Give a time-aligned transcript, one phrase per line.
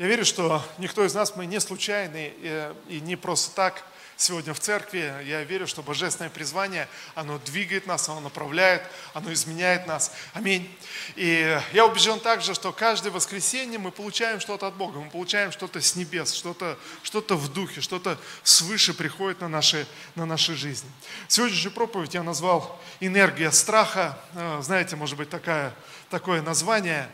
[0.00, 3.84] Я верю, что никто из нас, мы не случайны и, и не просто так
[4.16, 5.12] сегодня в церкви.
[5.26, 8.82] Я верю, что божественное призвание, оно двигает нас, оно направляет,
[9.12, 10.10] оно изменяет нас.
[10.32, 10.74] Аминь.
[11.16, 15.82] И я убежден также, что каждое воскресенье мы получаем что-то от Бога, мы получаем что-то
[15.82, 20.90] с небес, что-то что в духе, что-то свыше приходит на наши, на наши жизни.
[21.28, 24.18] Сегодняшнюю проповедь я назвал «Энергия страха».
[24.32, 25.74] Э, знаете, может быть, такая,
[26.08, 27.06] такое название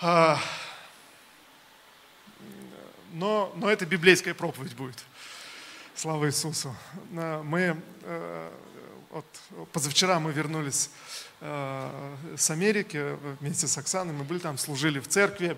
[0.00, 0.36] э,–
[3.18, 5.04] но, но это библейская проповедь будет.
[5.96, 6.74] Слава Иисусу.
[7.10, 8.50] Мы, э,
[9.10, 9.26] вот,
[9.72, 10.90] позавчера мы вернулись
[11.40, 14.12] с Америки вместе с Оксаной.
[14.12, 15.56] Мы были там, служили в церкви,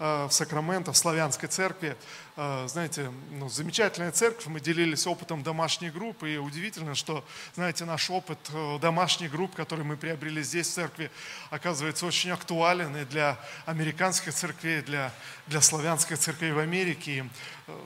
[0.00, 1.96] э, в Сакраменто, в славянской церкви.
[2.36, 8.10] Э, знаете, ну, замечательная церковь, мы делились опытом домашней группы, и удивительно, что, знаете, наш
[8.10, 8.38] опыт
[8.80, 11.12] домашних групп, который мы приобрели здесь в церкви,
[11.50, 15.12] оказывается очень актуален и для американских церквей, для,
[15.46, 17.12] для славянских церквей в Америке.
[17.12, 17.24] И,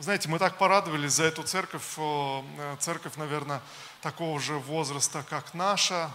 [0.00, 1.84] знаете, мы так порадовались за эту церковь,
[2.78, 3.60] церковь, наверное,
[4.00, 6.10] такого же возраста, как наша,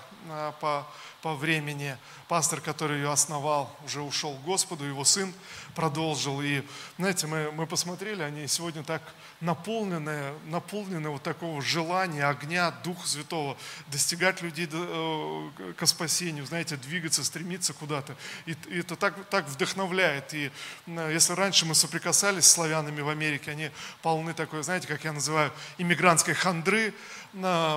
[0.60, 0.88] по
[1.22, 1.98] по времени.
[2.28, 5.34] Пастор, который ее основал, уже ушел к Господу, его сын
[5.76, 6.42] продолжил.
[6.42, 6.64] И,
[6.98, 9.02] знаете, мы, мы посмотрели, они сегодня так
[9.42, 16.76] наполнены, наполнены вот такого желания, огня, Духа Святого, достигать людей до, э, к спасению, знаете,
[16.76, 18.16] двигаться, стремиться куда-то.
[18.46, 20.34] И, и это так, так вдохновляет.
[20.34, 20.52] И
[20.88, 25.14] э, если раньше мы соприкасались с славянами в Америке, они полны такой, знаете, как я
[25.14, 26.94] называю, иммигрантской хандры,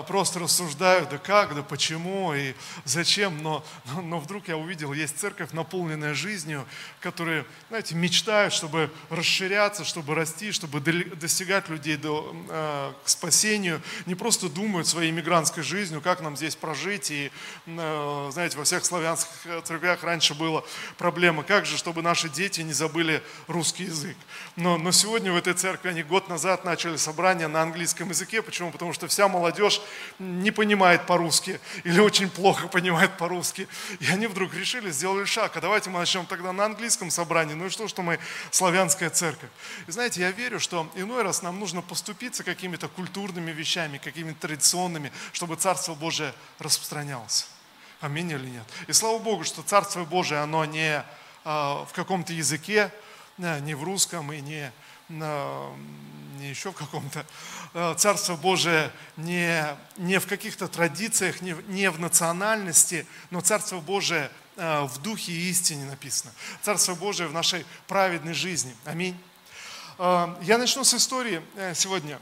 [0.06, 2.54] просто рассуждают, да как, да почему и
[2.84, 3.64] зачем, но,
[4.02, 6.66] но вдруг я увидел, есть церковь, наполненная жизнью,
[7.00, 14.14] которые, знаете, мечтают, чтобы расширяться, чтобы расти, чтобы достигать людей до, э, к спасению, не
[14.14, 17.30] просто думают своей иммигрантской жизнью, как нам здесь прожить, и,
[17.66, 20.62] э, знаете, во всех славянских церквях раньше была
[20.98, 24.16] проблема, как же, чтобы наши дети не забыли русский язык.
[24.56, 28.70] Но, но сегодня в этой церкви, они год назад начали собрание на английском языке, почему?
[28.70, 29.80] Потому что вся молодежь
[30.18, 33.68] не понимает по-русски или очень плохо понимает по-русски.
[34.00, 37.54] И они вдруг решили, сделали шаг, а давайте мы начнем тогда на английском собрании.
[37.54, 39.50] Ну что, что мы славянская церковь.
[39.88, 45.10] И знаете, я верю, что иной раз нам нужно поступиться какими-то культурными вещами, какими-то традиционными,
[45.32, 47.48] чтобы Царство Божие распространялось.
[48.00, 48.64] Аминь или нет?
[48.86, 51.04] И слава Богу, что Царство Божие, оно не
[51.44, 52.92] а, в каком-то языке,
[53.38, 54.70] а, не в русском и не,
[55.08, 57.26] не еще в каком-то,
[57.74, 59.64] Э, Царство Божие не,
[59.96, 65.50] не в каких-то традициях, не, не в национальности, но Царство Божие э, в духе и
[65.50, 66.32] истине написано.
[66.62, 68.76] Царство Божие в нашей праведной жизни.
[68.84, 69.18] Аминь.
[69.98, 71.42] Э, я начну с истории
[71.74, 72.20] сегодня.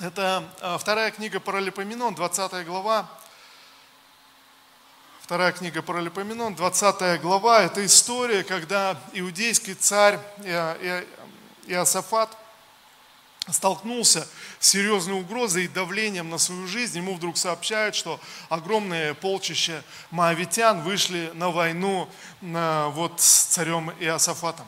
[0.00, 0.44] Это
[0.80, 3.08] вторая книга Паралипоменон, 20 глава.
[5.20, 7.62] Вторая книга Паралипоменон, 20 глава.
[7.62, 10.18] Это история, когда иудейский царь
[11.66, 12.36] Иосафат–
[13.50, 14.26] столкнулся
[14.58, 20.82] с серьезной угрозой и давлением на свою жизнь, ему вдруг сообщают, что огромное полчище моавитян
[20.82, 22.08] вышли на войну
[22.40, 24.66] вот, с царем Иосафатом.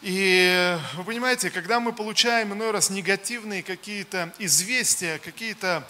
[0.00, 5.82] И вы понимаете, когда мы получаем иной раз негативные какие-то известия, какие-то, э,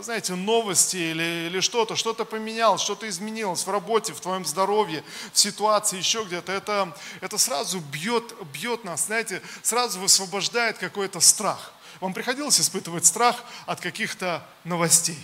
[0.00, 5.38] знаете, новости или, или что-то, что-то поменялось, что-то изменилось в работе, в твоем здоровье, в
[5.38, 11.72] ситуации, еще где-то, это, это сразу бьет, бьет нас, знаете, сразу высвобождает какой-то страх.
[12.00, 15.18] Вам приходилось испытывать страх от каких-то новостей?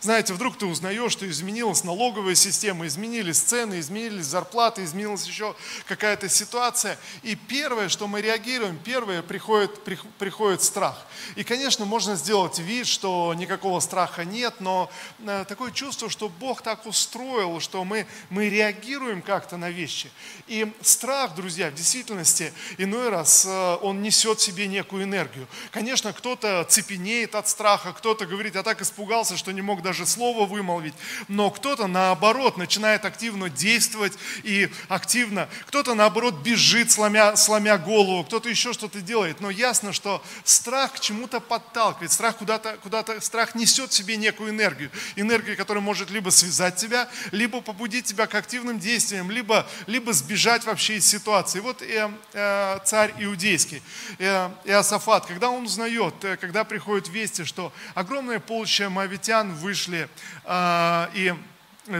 [0.00, 5.54] Знаете, вдруг ты узнаешь, что изменилась налоговая система, изменились цены, изменились зарплаты, изменилась еще
[5.86, 6.98] какая-то ситуация.
[7.22, 9.82] И первое, что мы реагируем, первое приходит,
[10.18, 11.06] приходит страх.
[11.36, 16.62] И, конечно, можно сделать вид, что никакого страха нет, но э, такое чувство, что Бог
[16.62, 20.10] так устроил, что мы, мы реагируем как-то на вещи.
[20.46, 25.46] И страх, друзья, в действительности иной раз э, он несет в себе некую энергию.
[25.70, 30.06] Конечно, кто-то цепенеет от страха, кто-то говорит, я так испугался, что не мог даже даже
[30.06, 30.94] слово вымолвить,
[31.26, 34.12] но кто-то наоборот начинает активно действовать
[34.44, 39.40] и активно, кто-то наоборот бежит, сломя, сломя голову, кто-то еще что-то делает.
[39.40, 44.50] Но ясно, что страх к чему-то подталкивает, страх куда-то, куда-то, страх несет в себе некую
[44.50, 44.92] энергию.
[45.16, 50.64] Энергию, которая может либо связать тебя, либо побудить тебя к активным действиям, либо, либо сбежать
[50.66, 51.58] вообще из ситуации.
[51.58, 53.82] Вот э, э, царь иудейский,
[54.20, 60.08] э, Иосафат, когда он узнает, э, когда приходят вести, что огромное полчища моавитян вышли вышли
[60.44, 61.34] э, и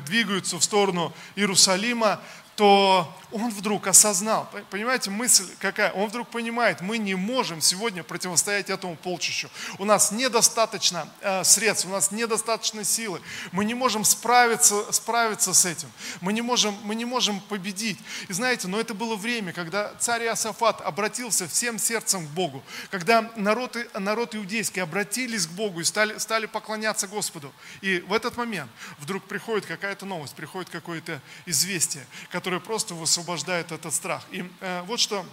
[0.00, 2.20] двигаются в сторону Иерусалима,
[2.56, 5.92] то он вдруг осознал, понимаете, мысль какая?
[5.92, 9.48] Он вдруг понимает, мы не можем сегодня противостоять этому полчищу.
[9.78, 13.20] У нас недостаточно э, средств, у нас недостаточно силы.
[13.52, 15.90] Мы не можем справиться, справиться с этим.
[16.20, 17.98] Мы не, можем, мы не можем победить.
[18.28, 23.30] И знаете, но это было время, когда царь Иосафат обратился всем сердцем к Богу, когда
[23.36, 27.52] народ, народ иудейский обратились к Богу и стали, стали поклоняться Господу.
[27.80, 33.70] И в этот момент вдруг приходит какая-то новость, приходит какое-то известие, которое просто высвобождает освобождает
[33.70, 34.24] этот страх.
[34.30, 35.24] И э, вот что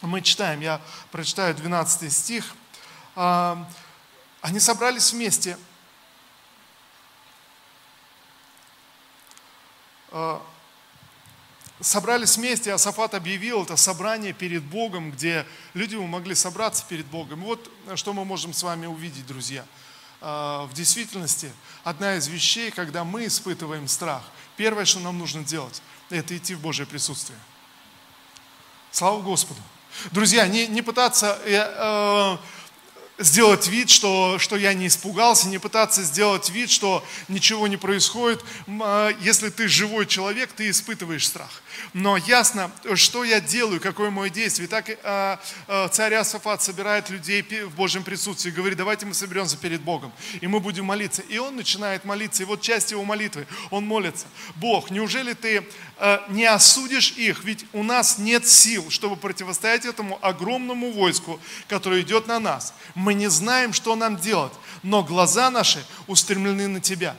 [0.00, 0.80] мы читаем, я
[1.10, 2.54] прочитаю 12 стих.
[3.14, 3.56] Э,
[4.40, 5.58] они собрались вместе.
[10.12, 10.38] Э,
[11.80, 17.42] собрались вместе, Асафат объявил это собрание перед Богом, где люди могли собраться перед Богом.
[17.42, 19.66] Вот что мы можем с вами увидеть, друзья.
[20.22, 21.52] Э, в действительности,
[21.82, 24.22] одна из вещей, когда мы испытываем страх,
[24.56, 25.82] первое, что нам нужно делать–
[26.18, 27.38] это идти в Божье присутствие.
[28.90, 29.60] Слава Господу.
[30.10, 32.36] Друзья, не, не пытаться э, э,
[33.18, 38.44] сделать вид, что, что я не испугался, не пытаться сделать вид, что ничего не происходит.
[38.80, 41.62] А, если ты живой человек, ты испытываешь страх.
[41.92, 44.68] Но ясно, что я делаю, какое мое действие.
[44.68, 49.80] так а, а, царь Асафат собирает людей в Божьем присутствии говорит, давайте мы соберемся перед
[49.80, 51.22] Богом, и мы будем молиться.
[51.22, 54.26] И он начинает молиться, и вот часть его молитвы, он молится.
[54.56, 55.64] Бог, неужели ты
[56.28, 62.26] не осудишь их, ведь у нас нет сил, чтобы противостоять этому огромному войску, которое идет
[62.26, 67.16] на нас мы не знаем, что нам делать, но глаза наши устремлены на Тебя.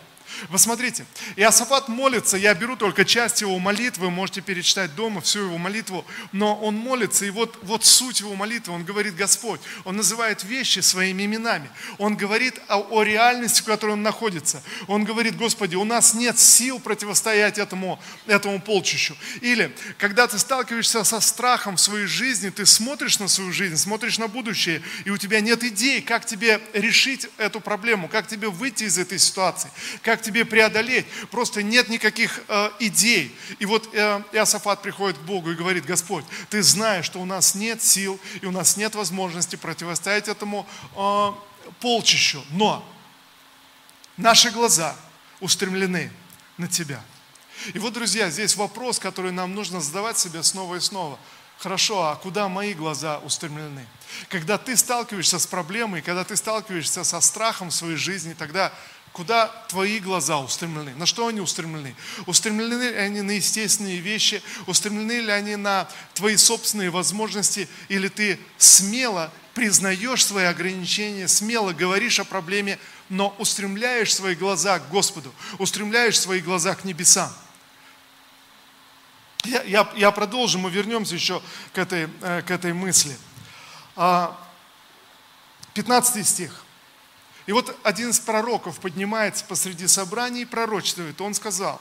[0.50, 1.06] Вы смотрите,
[1.36, 6.56] Иосафат молится, я беру только часть его молитвы, можете перечитать дома всю его молитву, но
[6.56, 11.24] он молится, и вот, вот суть его молитвы, он говорит Господь, он называет вещи своими
[11.24, 16.14] именами, он говорит о, о реальности, в которой он находится, он говорит, Господи, у нас
[16.14, 19.16] нет сил противостоять этому, этому полчищу.
[19.42, 24.18] Или, когда ты сталкиваешься со страхом в своей жизни, ты смотришь на свою жизнь, смотришь
[24.18, 28.84] на будущее, и у тебя нет идей, как тебе решить эту проблему, как тебе выйти
[28.84, 29.70] из этой ситуации,
[30.02, 31.06] как тебе преодолеть.
[31.30, 33.36] Просто нет никаких э, идей.
[33.60, 37.56] И вот э, Иосафат приходит к Богу и говорит, Господь, ты знаешь, что у нас
[37.56, 41.32] нет сил и у нас нет возможности противостоять этому э,
[41.80, 42.44] полчищу.
[42.52, 42.84] Но
[44.18, 44.96] наши глаза
[45.40, 46.12] устремлены
[46.58, 47.02] на Тебя.
[47.74, 51.18] И вот, друзья, здесь вопрос, который нам нужно задавать себе снова и снова.
[51.58, 53.88] Хорошо, а куда мои глаза устремлены?
[54.30, 58.74] Когда ты сталкиваешься с проблемой, когда ты сталкиваешься со страхом в своей жизни, тогда
[59.16, 60.94] Куда твои глаза устремлены?
[60.96, 61.96] На что они устремлены?
[62.26, 64.44] Устремлены ли они на естественные вещи?
[64.68, 67.70] Устремлены ли они на твои собственные возможности?
[67.88, 72.78] Или ты смело признаешь свои ограничения, смело говоришь о проблеме,
[73.08, 77.34] но устремляешь свои глаза к Господу, устремляешь свои глаза к небесам?
[79.46, 81.42] Я, я, я продолжу, мы вернемся еще
[81.72, 83.16] к этой, э, к этой мысли.
[83.96, 84.38] 15 а,
[86.26, 86.65] стих.
[87.46, 91.20] И вот один из пророков поднимается посреди собрания и пророчествует.
[91.22, 91.80] Он сказал,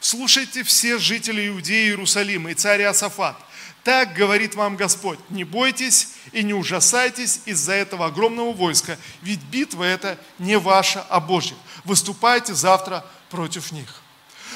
[0.00, 3.36] слушайте все жители Иудеи и Иерусалима и царь Асафат.
[3.84, 9.82] Так говорит вам Господь, не бойтесь и не ужасайтесь из-за этого огромного войска, ведь битва
[9.82, 11.56] это не ваша, а Божья.
[11.84, 14.01] Выступайте завтра против них.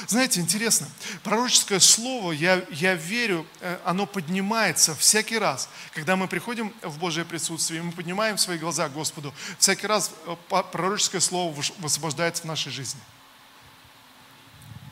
[0.07, 0.87] Знаете, интересно,
[1.23, 7.25] пророческое слово, я, я верю, э, оно поднимается всякий раз, когда мы приходим в Божье
[7.25, 10.35] присутствие, мы поднимаем свои глаза к Господу, всякий раз э,
[10.71, 13.01] пророческое слово высвобождается в нашей жизни.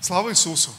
[0.02, 0.72] Слава Иисусу!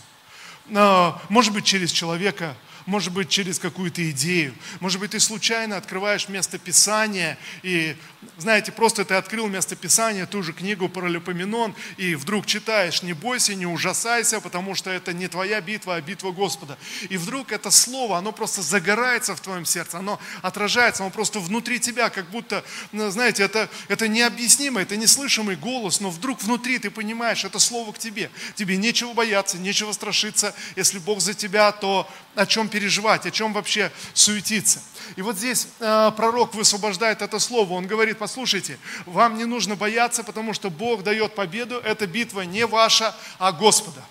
[0.69, 4.55] Может быть, через человека, может быть, через какую-то идею.
[4.79, 7.97] Может быть, ты случайно открываешь место Писания, и,
[8.39, 13.57] знаете, просто ты открыл место Писания, ту же книгу Паралипоменон, и вдруг читаешь, не бойся,
[13.57, 16.79] не ужасайся, потому что это не твоя битва, а битва Господа.
[17.09, 21.81] И вдруг это слово, оно просто загорается в твоем сердце, оно отражается, оно просто внутри
[21.81, 26.91] тебя, как будто, ну, знаете, это, это необъяснимо, это неслышимый голос, но вдруг внутри ты
[26.91, 28.31] понимаешь, это слово к тебе.
[28.55, 30.55] Тебе нечего бояться, нечего страшиться.
[30.77, 34.83] Если Бог за тебя, то о чем переживать, о чем вообще суетиться.
[35.17, 37.75] И вот здесь э, пророк высвобождает это слово.
[37.75, 41.77] Он говорит, послушайте, вам не нужно бояться, потому что Бог дает победу.
[41.79, 44.03] Эта битва не ваша, а Господа.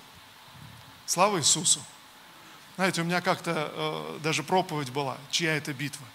[1.05, 1.81] Слава Иисусу.
[2.75, 6.05] Знаете, у меня как-то э, даже проповедь была, чья это битва.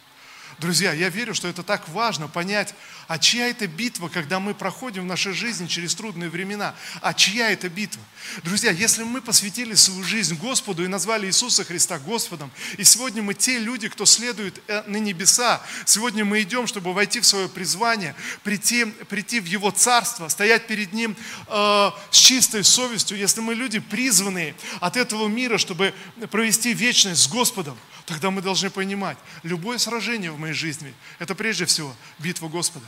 [0.58, 2.74] Друзья, я верю, что это так важно понять,
[3.10, 6.76] а чья это битва, когда мы проходим в нашей жизни через трудные времена?
[7.02, 8.00] А чья это битва?
[8.44, 13.34] Друзья, если мы посвятили свою жизнь Господу и назвали Иисуса Христа Господом, и сегодня мы
[13.34, 18.14] те люди, кто следует э, на небеса, сегодня мы идем, чтобы войти в свое призвание,
[18.44, 21.16] прийти, прийти в Его Царство, стоять перед Ним
[21.48, 25.94] э, с чистой совестью, если мы люди призванные от этого мира, чтобы
[26.30, 27.76] провести вечность с Господом,
[28.06, 32.86] тогда мы должны понимать, любое сражение в моей жизни– это прежде всего битва Господа.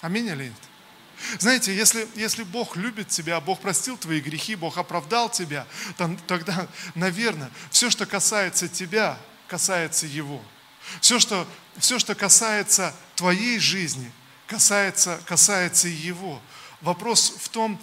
[0.00, 0.52] Аминь или нет?
[1.38, 5.66] Знаете, если, если Бог любит тебя, Бог простил твои грехи, Бог оправдал тебя,
[5.98, 10.42] то, тогда, наверное, все, что касается тебя, касается Его.
[11.00, 14.10] Все, что, все, что касается твоей жизни,
[14.46, 16.40] касается, касается Его.
[16.80, 17.78] Вопрос в том,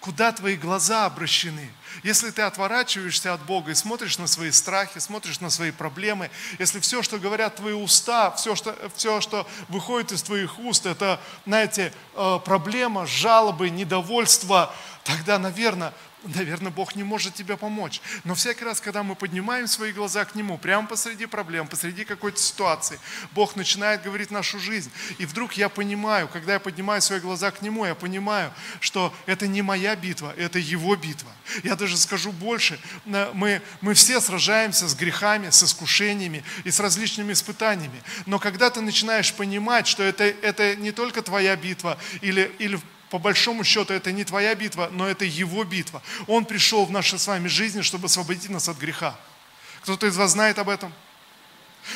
[0.00, 1.68] куда твои глаза обращены.
[2.02, 6.80] Если ты отворачиваешься от Бога и смотришь на свои страхи, смотришь на свои проблемы, если
[6.80, 11.92] все, что говорят твои уста, все, что, все, что выходит из твоих уст, это, знаете,
[12.14, 15.92] э, проблема, жалобы, недовольство, тогда, наверное,
[16.24, 18.00] наверное, Бог не может тебе помочь.
[18.24, 22.38] Но всякий раз, когда мы поднимаем свои глаза к Нему, прямо посреди проблем, посреди какой-то
[22.38, 22.98] ситуации,
[23.32, 24.90] Бог начинает говорить нашу жизнь.
[25.18, 29.46] И вдруг я понимаю, когда я поднимаю свои глаза к Нему, я понимаю, что это
[29.46, 31.30] не моя битва, это Его битва.
[31.62, 37.32] Я даже скажу больше, мы, мы все сражаемся с грехами, с искушениями и с различными
[37.32, 38.02] испытаниями.
[38.26, 42.78] Но когда ты начинаешь понимать, что это, это не только твоя битва или, или
[43.10, 46.02] по большому счету это не твоя битва, но это его битва.
[46.26, 49.18] Он пришел в наши с вами жизни, чтобы освободить нас от греха.
[49.82, 50.92] Кто-то из вас знает об этом?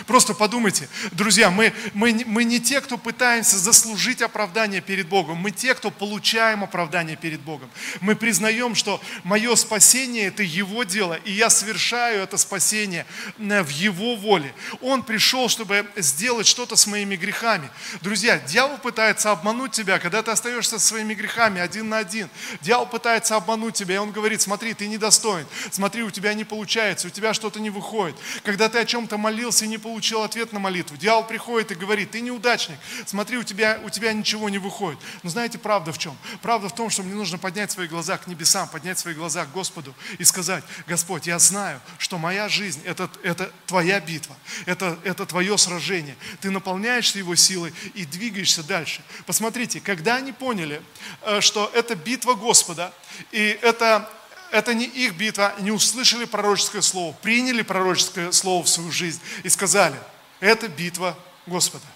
[0.06, 5.50] Просто подумайте, друзья, мы, мы, мы не те, кто пытаемся заслужить оправдание перед Богом, мы
[5.50, 7.70] те, кто получаем оправдание перед Богом.
[8.00, 13.06] Мы признаем, что мое спасение– это Его дело, и я совершаю это спасение
[13.38, 14.54] э, в Его воле.
[14.80, 17.70] Он пришел, чтобы сделать что-то с моими грехами.
[18.00, 22.28] Друзья, дьявол пытается обмануть тебя, когда ты остаешься со своими грехами один на один.
[22.60, 27.08] Дьявол пытается обмануть тебя, и он говорит, смотри, ты недостоин, смотри, у тебя не получается,
[27.08, 28.16] у тебя что-то не выходит.
[28.44, 30.96] Когда ты о чем-то молился и не получил ответ на молитву.
[30.96, 34.98] Дьявол приходит и говорит, ты неудачник, смотри, у тебя, у тебя ничего не выходит.
[35.22, 36.16] Но знаете, правда в чем?
[36.40, 39.52] Правда в том, что мне нужно поднять свои глаза к небесам, поднять свои глаза к
[39.52, 44.36] Господу и сказать, Господь, я знаю, что моя жизнь это,– это твоя битва,
[44.66, 46.16] это, это твое сражение.
[46.40, 49.02] Ты наполняешься его силой и двигаешься дальше.
[49.26, 50.82] Посмотрите, когда они поняли,
[51.22, 52.92] э, что это битва Господа,
[53.32, 54.08] и это
[54.52, 59.48] это не их битва, не услышали пророческое слово, приняли пророческое слово в свою жизнь и
[59.48, 59.98] сказали,
[60.40, 61.86] это битва Господа.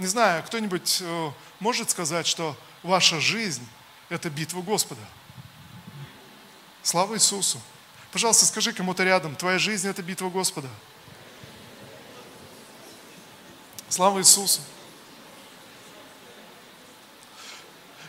[0.00, 3.66] Не знаю, кто-нибудь э, может сказать, что ваша жизнь–
[4.08, 5.00] это битва Господа?
[6.82, 7.60] Слава Иисусу!
[8.10, 10.68] Пожалуйста, скажи кому-то рядом, твоя жизнь– это битва Господа.
[13.88, 14.60] Слава Иисусу!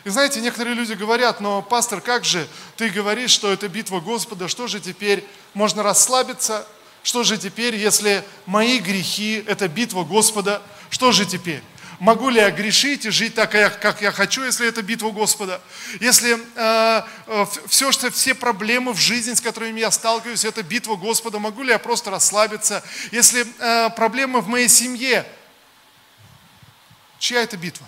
[0.04, 4.48] И знаете, некоторые люди говорят, но, пастор, как же ты говоришь, что это битва Господа,
[4.48, 6.66] что же теперь, можно расслабиться?
[7.02, 11.62] Что же теперь, если мои грехи– это битва Господа, что же теперь?
[12.00, 15.60] Могу ли я грешить и жить так, как я хочу, если это битва Господа?
[16.00, 20.96] Если э, э, все, что, все проблемы в жизни, с которыми я сталкиваюсь, это битва
[20.96, 22.82] Господа, могу ли я просто расслабиться?
[23.12, 25.24] Если э, проблемы в моей семье,
[27.18, 27.86] чья это битва?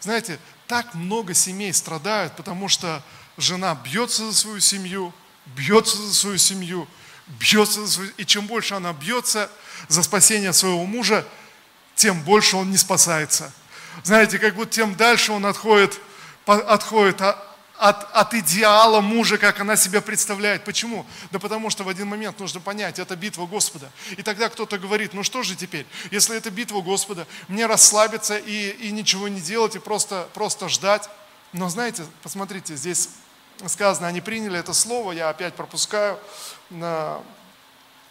[0.00, 3.02] Знаете, так много семей страдают, потому что
[3.36, 5.12] жена бьется за свою семью,
[5.46, 6.88] бьется за свою семью,
[7.26, 8.10] бьется за свою...
[8.16, 9.50] И чем больше она бьется
[9.88, 11.26] за спасение своего мужа,
[11.94, 13.52] тем больше он не спасается.
[14.02, 16.00] Знаете, как будто тем дальше он отходит,
[16.46, 17.20] отходит
[17.82, 20.64] от, от идеала мужа, как она себя представляет.
[20.64, 21.04] Почему?
[21.32, 23.90] Да потому что в один момент нужно понять, это битва Господа.
[24.16, 28.70] И тогда кто-то говорит, ну что же теперь, если это битва Господа, мне расслабиться и,
[28.70, 31.10] и ничего не делать, и просто, просто ждать.
[31.52, 33.08] Но знаете, посмотрите, здесь
[33.66, 36.20] сказано, они приняли это слово, я опять пропускаю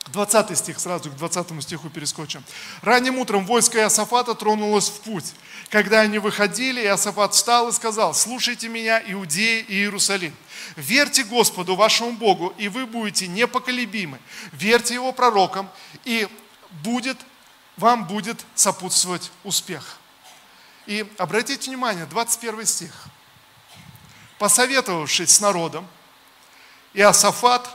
[0.08, 2.44] 20 стих, сразу к 20 стиху перескочим.
[2.82, 5.34] Ранним утром войско Иосафата тронулось в путь.
[5.70, 10.36] Когда они выходили, Иосафат встал и сказал, слушайте меня, Иудеи и Иерусалим.
[10.76, 14.20] Верьте Господу, вашему Богу, и вы будете непоколебимы.
[14.52, 15.70] Верьте Его пророкам,
[16.04, 16.28] и
[16.84, 17.18] будет,
[17.78, 19.98] вам будет сопутствовать успех.
[20.88, 23.06] И обратите внимание, 21 стих.
[24.40, 25.88] Посоветовавшись с народом,
[26.94, 27.70] Иосафат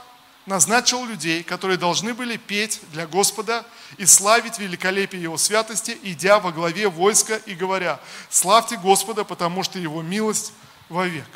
[0.47, 3.65] назначил людей, которые должны были петь для Господа
[3.97, 7.99] и славить великолепие Его святости, идя во главе войска и говоря,
[8.29, 10.53] славьте Господа, потому что Его милость
[10.89, 11.27] вовек.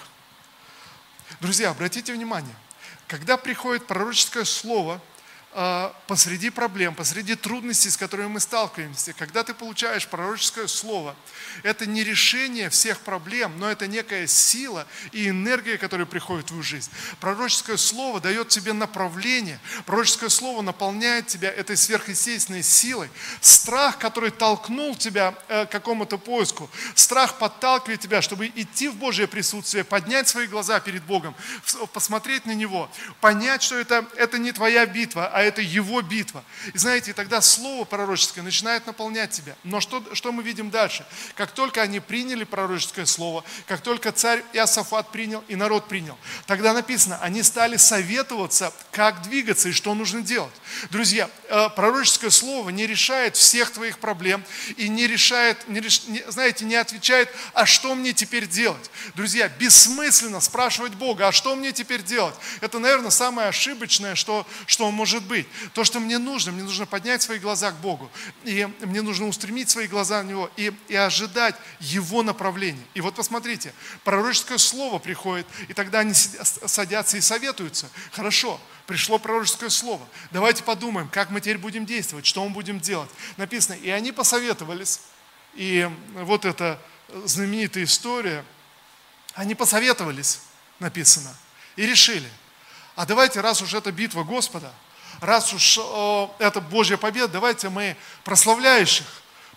[1.41, 2.56] Друзья, обратите внимание,
[3.08, 5.01] когда приходит пророческое слово,
[6.08, 11.15] посреди проблем, посреди трудностей, с которыми мы сталкиваемся, когда ты получаешь пророческое слово,
[11.63, 16.63] это не решение всех проблем, но это некая сила и энергия, которая приходит в твою
[16.63, 16.89] жизнь.
[17.20, 23.10] Пророческое слово дает тебе направление, пророческое слово наполняет тебя этой сверхъестественной силой.
[23.41, 29.27] Страх, который толкнул тебя э, к какому-то поиску, страх подталкивает тебя, чтобы идти в Божье
[29.27, 31.36] присутствие, поднять свои глаза перед Богом,
[31.93, 32.89] посмотреть на Него,
[33.20, 36.44] понять, что это, это не твоя битва, а это Его битва.
[36.74, 39.56] И знаете, тогда Слово пророческое начинает наполнять тебя.
[39.64, 41.06] Но что, что мы видим дальше?
[41.36, 46.74] Как только они приняли пророческое Слово, как только царь Иосафат принял и народ принял, тогда
[46.74, 50.54] написано, они стали советоваться, как двигаться и что нужно делать.
[50.90, 54.44] Друзья, э, пророческое Слово не решает всех твоих проблем
[54.78, 58.92] и не решает, не, не, знаете, не отвечает, а что мне теперь делать?
[59.16, 62.36] Друзья, бессмысленно спрашивать Бога, а что мне теперь делать?
[62.62, 65.31] Это, наверное, самое ошибочное, что, что может быть.
[65.74, 68.12] То, что мне нужно, мне нужно поднять свои глаза к Богу.
[68.44, 72.84] И мне нужно устремить свои глаза на Него и, и ожидать Его направления.
[72.94, 73.74] И вот посмотрите,
[74.04, 77.90] пророческое слово приходит, и тогда они садятся и советуются.
[78.12, 80.08] Хорошо, пришло пророческое слово.
[80.32, 83.10] Давайте подумаем, как мы теперь будем действовать, что мы будем делать.
[83.38, 85.02] Написано, и они посоветовались.
[85.56, 86.82] И вот эта
[87.26, 88.46] знаменитая история,
[89.34, 90.42] они посоветовались,
[90.80, 91.36] написано,
[91.76, 92.30] и решили,
[92.96, 94.74] а давайте, раз уж это битва Господа,
[95.22, 99.06] раз уж э, это Божья победа, давайте мы прославляющих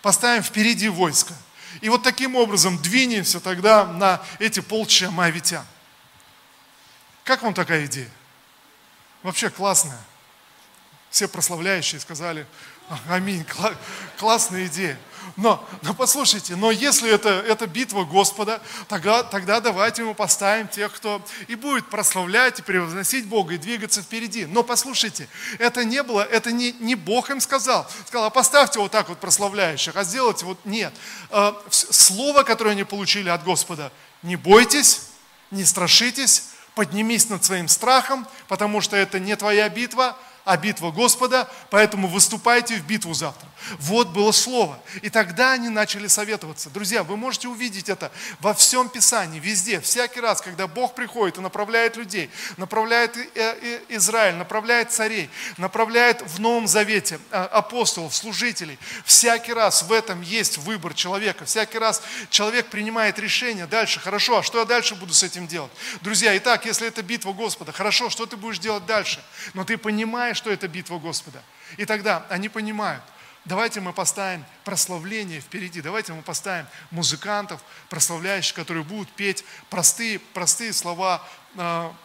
[0.01, 1.33] поставим впереди войска.
[1.81, 5.65] И вот таким образом двинемся тогда на эти полчища моавитян.
[7.25, 8.09] Как вам такая идея?
[9.23, 9.99] Вообще классная.
[11.09, 12.45] Все прославляющие сказали,
[13.09, 13.45] аминь,
[14.17, 14.97] классная идея.
[15.37, 20.93] Но, но послушайте, но если это, это битва Господа, тогда, тогда давайте мы поставим тех,
[20.93, 24.45] кто и будет прославлять и превозносить Бога и двигаться впереди.
[24.45, 25.27] Но послушайте,
[25.59, 27.85] это не было, это не, не Бог им сказал.
[28.07, 30.93] Сказал, а поставьте вот так вот прославляющих, а сделайте вот нет.
[31.31, 33.91] А, слово, которое они получили от Господа,
[34.23, 35.09] не бойтесь,
[35.51, 41.49] не страшитесь, поднимись над своим страхом, потому что это не твоя битва, а битва Господа,
[41.71, 43.49] поэтому выступайте в битву завтра.
[43.79, 44.79] Вот было слово.
[45.01, 46.69] И тогда они начали советоваться.
[46.69, 51.41] Друзья, вы можете увидеть это во всем Писании, везде, всякий раз, когда Бог приходит и
[51.41, 53.17] направляет людей, направляет
[53.89, 58.77] Израиль, направляет царей, направляет в Новом Завете а, апостолов, служителей.
[59.03, 61.45] Всякий раз в этом есть выбор человека.
[61.45, 63.65] Всякий раз человек принимает решение.
[63.65, 65.71] Дальше, хорошо, а что я дальше буду с этим делать?
[66.01, 69.23] Друзья, итак, если это битва Господа, хорошо, что ты будешь делать дальше?
[69.53, 71.41] Но ты понимаешь, что это битва Господа.
[71.77, 73.03] И тогда они понимают,
[73.45, 75.79] Давайте мы поставим прославление впереди.
[75.79, 81.23] Давайте мы поставим музыкантов, прославляющих, которые будут петь простые, простые слова
[81.55, 81.95] а,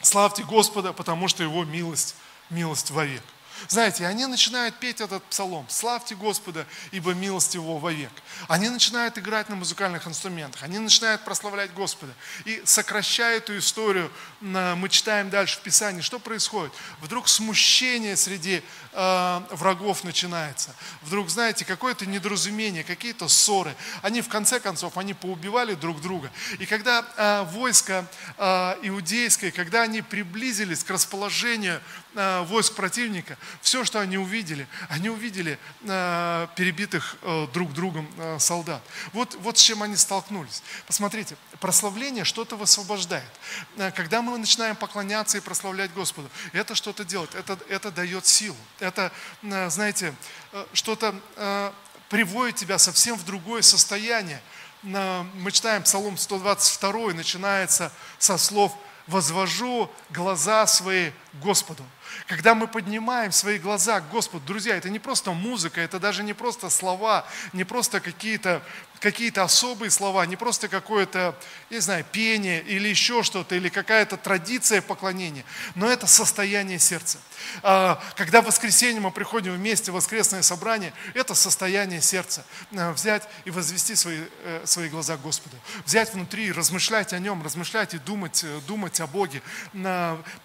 [0.00, 2.14] «Славьте Господа, потому что Его милость,
[2.50, 3.22] милость вовек».
[3.68, 8.12] Знаете, они начинают петь этот псалом «Славьте Господа, ибо милость Его вовек».
[8.48, 12.12] Они начинают играть на музыкальных инструментах, они начинают прославлять Господа.
[12.44, 16.72] И сокращая эту историю, мы читаем дальше в Писании, что происходит.
[17.00, 18.62] Вдруг смущение среди
[18.92, 20.74] э, врагов начинается.
[21.02, 23.74] Вдруг, знаете, какое-то недоразумение, какие-то ссоры.
[24.02, 26.30] Они в конце концов, они поубивали друг друга.
[26.58, 31.80] И когда э, войско э, иудейское, когда они приблизились к расположению
[32.14, 38.82] войск противника, все, что они увидели, они увидели э, перебитых э, друг другом э, солдат.
[39.12, 40.62] Вот, вот с чем они столкнулись.
[40.86, 43.28] Посмотрите, прославление что-то высвобождает.
[43.76, 48.56] Э, когда мы начинаем поклоняться и прославлять Господу, это что-то делает, это, это дает силу.
[48.80, 50.14] Это, э, знаете,
[50.52, 51.72] э, что-то э,
[52.08, 54.40] приводит тебя совсем в другое состояние.
[54.82, 61.10] Мы читаем Псалом 122, начинается со слов «Возвожу глаза свои
[61.42, 61.82] Господу».
[62.26, 66.32] Когда мы поднимаем свои глаза к Господу, друзья, это не просто музыка, это даже не
[66.32, 68.62] просто слова, не просто какие-то
[69.04, 74.80] какие-то особые слова, не просто какое-то, не знаю, пение или еще что-то, или какая-то традиция
[74.80, 77.18] поклонения, но это состояние сердца.
[77.62, 82.44] А, когда в воскресенье мы приходим вместе в воскресное собрание, это состояние сердца.
[82.74, 85.56] А, взять и возвести свои, э, свои глаза к Господу.
[85.84, 89.42] Взять внутри, размышлять о Нем, размышлять и думать, э, думать о Боге.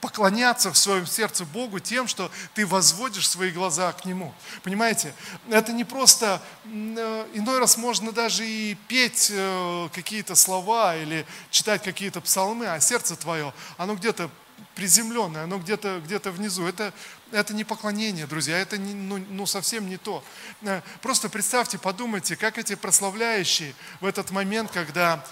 [0.01, 4.33] Поклоняться в своем сердце Богу тем, что ты возводишь свои глаза к Нему.
[4.63, 5.13] Понимаете?
[5.49, 11.83] Это не просто, э, иной раз можно даже и петь э, какие-то слова или читать
[11.83, 14.29] какие-то псалмы, а сердце твое, оно где-то
[14.75, 16.65] приземленное, оно где-то где внизу.
[16.65, 16.93] Это,
[17.31, 20.23] это не поклонение, друзья, это не, ну, ну, совсем не то.
[20.61, 25.25] Э, просто представьте, подумайте, как эти прославляющие в этот момент, когда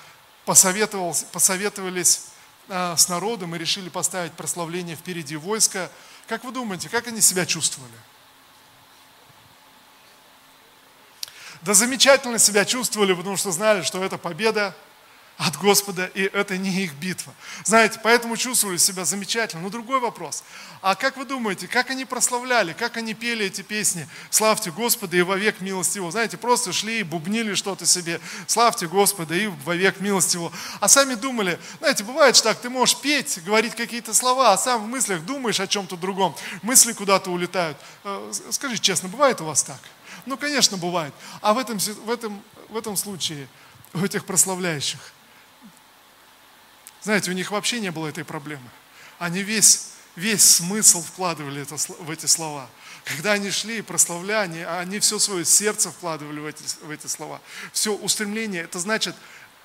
[0.45, 2.21] посоветовались
[2.69, 5.89] с народом и решили поставить прославление впереди войска,
[6.27, 7.93] Как вы думаете, как они себя чувствовали?
[11.61, 14.75] Да замечательно себя чувствовали, потому что знали, что это победа
[15.37, 17.31] от Господа, и это не их битва.
[17.63, 19.61] Знаете, поэтому чувствовали себя замечательно.
[19.61, 20.43] Но другой вопрос.
[20.81, 25.21] А как вы думаете, как они прославляли, как они пели эти песни «Славьте Господа и
[25.21, 26.09] вовек милость Его»?
[26.09, 30.51] Знаете, просто шли и бубнили что-то себе «Славьте Господа и вовек милость Его».
[30.79, 34.85] А сами думали, знаете, бывает что так, ты можешь петь, говорить какие-то слова, а сам
[34.85, 37.77] в мыслях думаешь о чем-то другом, мысли куда-то улетают.
[38.03, 39.79] Э, скажи честно, бывает у вас так?
[40.25, 41.13] Ну, конечно, бывает.
[41.41, 43.47] А в этом, в этом, в этом случае
[43.93, 45.13] у этих прославляющих
[47.07, 48.69] знаете, у них вообще не было этой проблемы.
[49.17, 52.69] Они весь, весь смысл вкладывали это, в эти слова.
[53.05, 57.07] Когда они шли и прославляли, они, они все свое сердце вкладывали в эти, в эти
[57.07, 57.39] слова.
[57.71, 59.15] Все устремление, это значит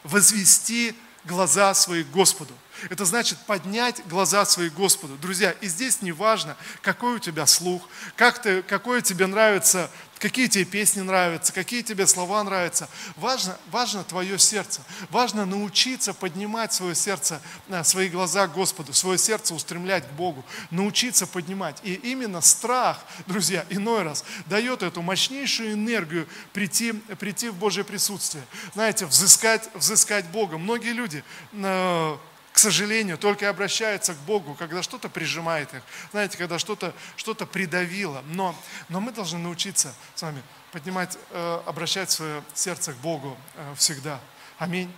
[0.05, 2.55] возвести глаза свои Господу.
[2.90, 5.16] Это значит поднять глаза свои Господу.
[5.16, 7.83] Друзья, и здесь не важно, какой у тебя слух,
[8.14, 9.90] как ты, какое тебе нравится,
[10.23, 12.89] какие тебе песни нравятся, какие тебе слова нравятся.
[13.17, 14.81] Важно, важно твое сердце.
[15.11, 20.45] Важно научиться поднимать свое сердце, э, свои глаза к Господу, свое сердце устремлять к Богу,
[20.71, 21.81] научиться поднимать.
[21.83, 28.45] И именно страх, друзья, иной раз дает эту мощнейшую энергию прийти, прийти в Божье присутствие.
[28.75, 30.57] Знаете, взыскать, взыскать Бога.
[30.57, 32.17] Многие люди э,
[32.53, 38.23] к сожалению, только обращаются к Богу, когда что-то прижимает их, знаете, когда что-то что придавило.
[38.27, 38.55] Но,
[38.91, 44.21] но мы должны научиться с вами поднимать, э, обращать свое сердце к Богу э, всегда.
[44.59, 44.95] Аминь.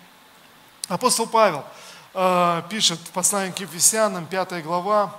[0.88, 1.64] Апостол Павел
[2.12, 5.16] э, пишет в послании к Ефесянам, 5 глава,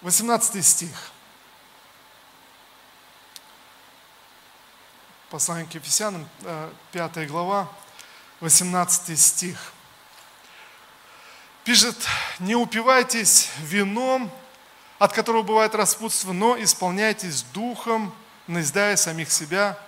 [0.00, 1.12] 18 стих.
[5.28, 6.28] Послание к Ефесянам,
[6.90, 7.68] 5 глава,
[8.40, 9.72] 18 стих
[11.64, 11.96] пишет,
[12.38, 14.30] не упивайтесь вином,
[14.98, 18.14] от которого бывает распутство, но исполняйтесь духом,
[18.46, 19.78] наиздая самих себя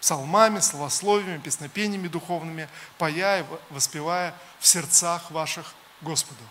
[0.00, 2.68] псалмами, словословиями, песнопениями духовными,
[2.98, 6.42] пая и воспевая в сердцах ваших Господу.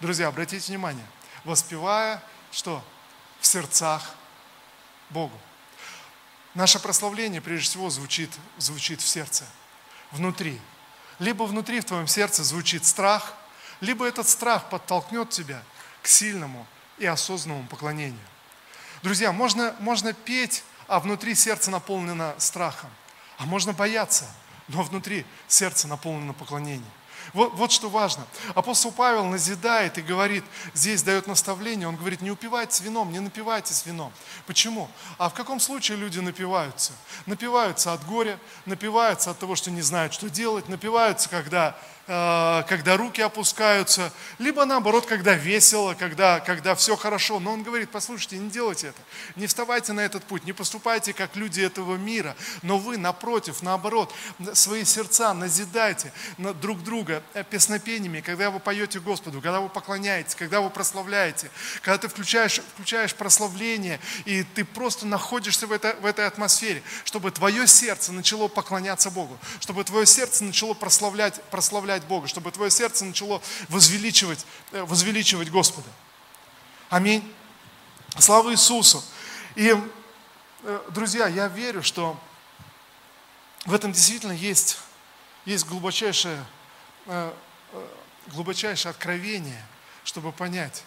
[0.00, 1.06] Друзья, обратите внимание,
[1.44, 2.84] воспевая что?
[3.40, 4.14] В сердцах
[5.10, 5.38] Богу.
[6.54, 9.44] Наше прославление, прежде всего, звучит, звучит в сердце,
[10.12, 10.60] внутри.
[11.18, 13.34] Либо внутри в твоем сердце звучит страх–
[13.80, 15.62] либо этот страх подтолкнет тебя
[16.02, 16.66] к сильному
[16.98, 18.18] и осознанному поклонению.
[19.02, 22.90] Друзья, можно, можно петь, а внутри сердце наполнено страхом.
[23.38, 24.26] А можно бояться,
[24.68, 26.90] но внутри сердце наполнено поклонением.
[27.32, 28.26] Вот, вот что важно.
[28.54, 33.86] Апостол Павел назидает и говорит, здесь дает наставление, он говорит, не упивайтесь вином, не напивайтесь
[33.86, 34.12] вином.
[34.46, 34.90] Почему?
[35.16, 36.92] А в каком случае люди напиваются?
[37.26, 43.22] Напиваются от горя, напиваются от того, что не знают, что делать, напиваются, когда когда руки
[43.22, 47.40] опускаются, либо наоборот, когда весело, когда, когда все хорошо.
[47.40, 49.00] Но он говорит, послушайте, не делайте это,
[49.36, 54.12] не вставайте на этот путь, не поступайте как люди этого мира, но вы, напротив, наоборот,
[54.52, 56.12] свои сердца назидайте
[56.60, 61.98] друг друга э, песнопениями, когда вы поете Господу, когда вы поклоняетесь, когда вы прославляете, когда
[61.98, 67.66] ты включаешь, включаешь прославление, и ты просто находишься в, это, в этой атмосфере, чтобы твое
[67.66, 73.04] сердце начало поклоняться Богу, чтобы твое сердце начало прославлять, прославлять прославлять Бога, чтобы твое сердце
[73.04, 75.88] начало возвеличивать, э, возвеличивать Господа.
[76.90, 77.22] Аминь.
[78.18, 79.02] Слава Иисусу.
[79.56, 79.74] И,
[80.62, 82.18] э, друзья, я верю, что
[83.66, 84.78] в этом действительно есть,
[85.46, 86.44] есть глубочайшее,
[87.06, 87.32] э,
[88.28, 89.62] глубочайшее откровение,
[90.04, 90.82] чтобы понять.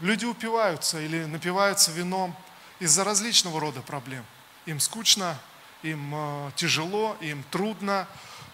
[0.00, 2.34] Люди упиваются или напиваются вином
[2.80, 4.24] из-за различного рода проблем.
[4.66, 5.36] Им скучно,
[5.82, 6.14] им
[6.56, 8.06] тяжело, им трудно,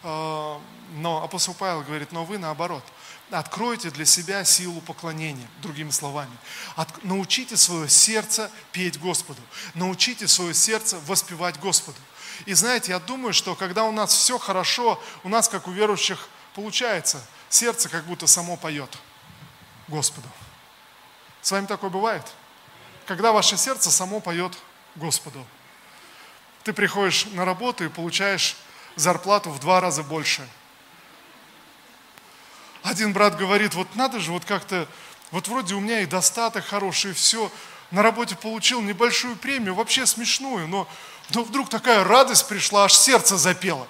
[0.02, 2.84] но апостол Павел говорит, но вы наоборот,
[3.30, 6.36] откройте для себя силу поклонения, другими словами.
[6.76, 9.40] От, научите свое сердце петь Господу,
[9.74, 11.98] научите свое сердце воспевать Господу.
[12.46, 16.28] И знаете, я думаю, что когда у нас все хорошо, у нас, как у верующих,
[16.54, 18.96] получается, сердце как будто само поет
[19.88, 20.28] Господу.
[21.42, 22.22] С вами такое бывает?
[23.06, 24.52] Когда ваше сердце само поет
[24.94, 25.44] Господу.
[26.64, 28.56] Ты приходишь на работу и получаешь
[28.98, 30.46] зарплату в два раза больше.
[32.82, 34.86] Один брат говорит, вот надо же вот как-то,
[35.30, 37.50] вот вроде у меня и достаток хороший, и все,
[37.90, 40.88] на работе получил небольшую премию, вообще смешную, но,
[41.30, 43.86] но вдруг такая радость пришла, аж сердце запело.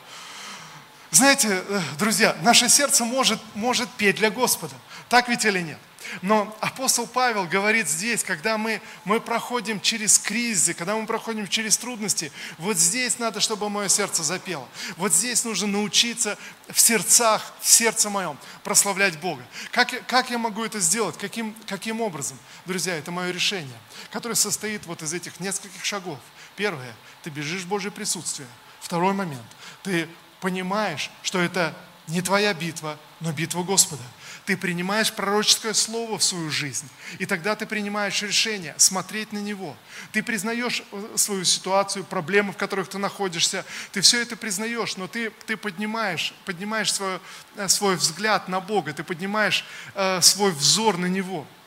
[1.10, 4.74] Знаете, э, друзья, наше сердце может, может петь для Господа.
[5.08, 5.78] Так ведь или нет?
[6.22, 11.76] Но апостол Павел говорит здесь, когда мы, мы проходим через кризисы, когда мы проходим через
[11.76, 14.66] трудности, вот здесь надо, чтобы мое сердце запело.
[14.96, 19.42] Вот здесь нужно научиться в сердцах, в сердце моем прославлять Бога.
[19.70, 21.16] Как, как я могу это сделать?
[21.18, 22.38] Каким, каким образом?
[22.66, 23.78] Друзья, это мое решение,
[24.10, 26.18] которое состоит вот из этих нескольких шагов.
[26.56, 28.48] Первое, ты бежишь в Божье присутствие.
[28.80, 29.46] Второй момент,
[29.82, 30.08] ты
[30.40, 31.74] понимаешь, что это
[32.06, 34.02] не твоя битва, но битва Господа
[34.48, 39.76] ты принимаешь пророческое слово в свою жизнь, и тогда ты принимаешь решение смотреть на него.
[40.10, 45.06] Ты признаешь э, свою ситуацию, проблемы, в которых ты находишься, ты все это признаешь, но
[45.06, 47.20] ты, ты поднимаешь, поднимаешь свой,
[47.56, 51.46] э, свой взгляд на Бога, ты поднимаешь э, свой взор на Него–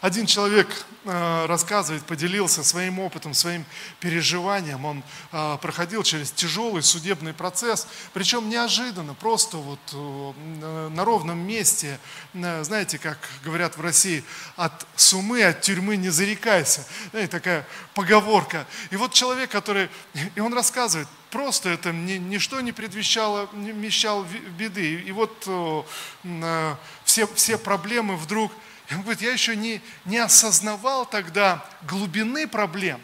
[0.00, 0.68] один человек
[1.04, 3.64] а, рассказывает, поделился своим опытом, своим
[3.98, 4.84] переживанием.
[4.84, 5.02] Он
[5.32, 11.98] а, проходил через тяжелый судебный процесс, причем неожиданно, просто вот э, на ровном месте.
[12.34, 14.24] Знаете, как говорят в России,
[14.56, 16.86] от сумы, от тюрьмы не зарекайся.
[17.10, 18.66] Знаете, такая поговорка.
[18.90, 19.88] И вот человек, который,
[20.34, 24.24] и он рассказывает, просто это ничто не предвещало, не вмещал
[24.56, 25.00] беды.
[25.00, 26.74] И вот э,
[27.04, 28.52] все, все проблемы вдруг
[28.92, 33.00] и он говорит, я еще не, не осознавал тогда глубины проблем,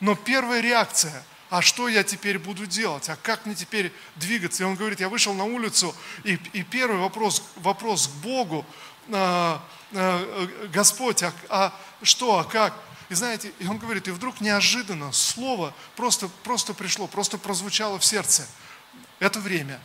[0.00, 4.64] но первая реакция, а что я теперь буду делать, а как мне теперь двигаться?
[4.64, 8.66] И он говорит, я вышел на улицу, и, и первый вопрос, вопрос к Богу,
[9.12, 12.74] а, а, Господь, а, а что, а как?
[13.08, 18.04] И знаете, и он говорит, и вдруг неожиданно слово просто, просто пришло, просто прозвучало в
[18.04, 18.44] сердце.
[19.20, 19.80] Это время,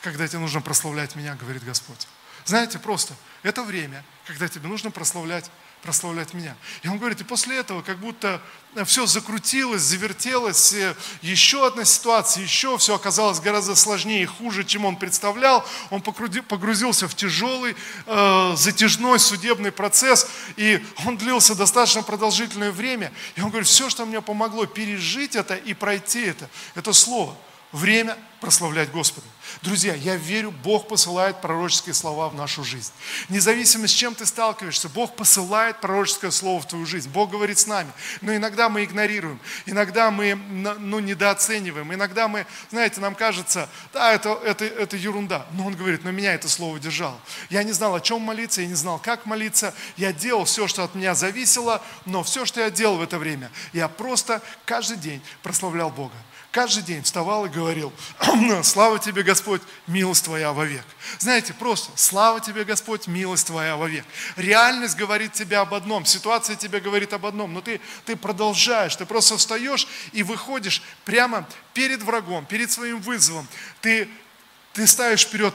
[0.00, 2.08] когда тебе нужно прославлять меня, говорит Господь.
[2.46, 3.14] Знаете, просто
[3.44, 5.50] это время, когда тебе нужно прославлять,
[5.82, 6.56] прославлять меня.
[6.82, 8.40] И он говорит, и после этого как будто
[8.86, 10.74] все закрутилось, завертелось,
[11.20, 15.62] еще одна ситуация, еще все оказалось гораздо сложнее и хуже, чем он представлял.
[15.90, 17.76] Он погрузился в тяжелый,
[18.06, 20.26] э, затяжной судебный процесс,
[20.56, 23.12] и он длился достаточно продолжительное время.
[23.36, 27.36] И он говорит, все, что мне помогло пережить это и пройти это, это слово–
[27.74, 29.26] Время прославлять Господа.
[29.60, 32.92] Друзья, я верю, Бог посылает пророческие слова в нашу жизнь.
[33.28, 37.10] Независимо с чем ты сталкиваешься, Бог посылает пророческое слово в твою жизнь.
[37.10, 37.90] Бог говорит с нами.
[38.20, 44.38] Но иногда мы игнорируем, иногда мы ну, недооцениваем, иногда мы, знаете, нам кажется, да, это,
[44.44, 45.44] это, это ерунда.
[45.54, 47.18] Но Он говорит, но меня это слово держало.
[47.50, 49.74] Я не знал, о чем молиться, я не знал, как молиться.
[49.96, 53.50] Я делал все, что от меня зависело, но все, что я делал в это время,
[53.72, 56.14] я просто каждый день прославлял Бога
[56.54, 57.92] каждый день вставал и говорил,
[58.62, 60.84] слава тебе, Господь, милость твоя вовек.
[61.18, 64.04] Знаете, просто, слава тебе, Господь, милость твоя вовек.
[64.36, 69.04] Реальность говорит тебе об одном, ситуация тебе говорит об одном, но ты, ты продолжаешь, ты
[69.04, 73.48] просто встаешь и выходишь прямо перед врагом, перед своим вызовом.
[73.80, 74.08] Ты,
[74.74, 75.54] ты ставишь вперед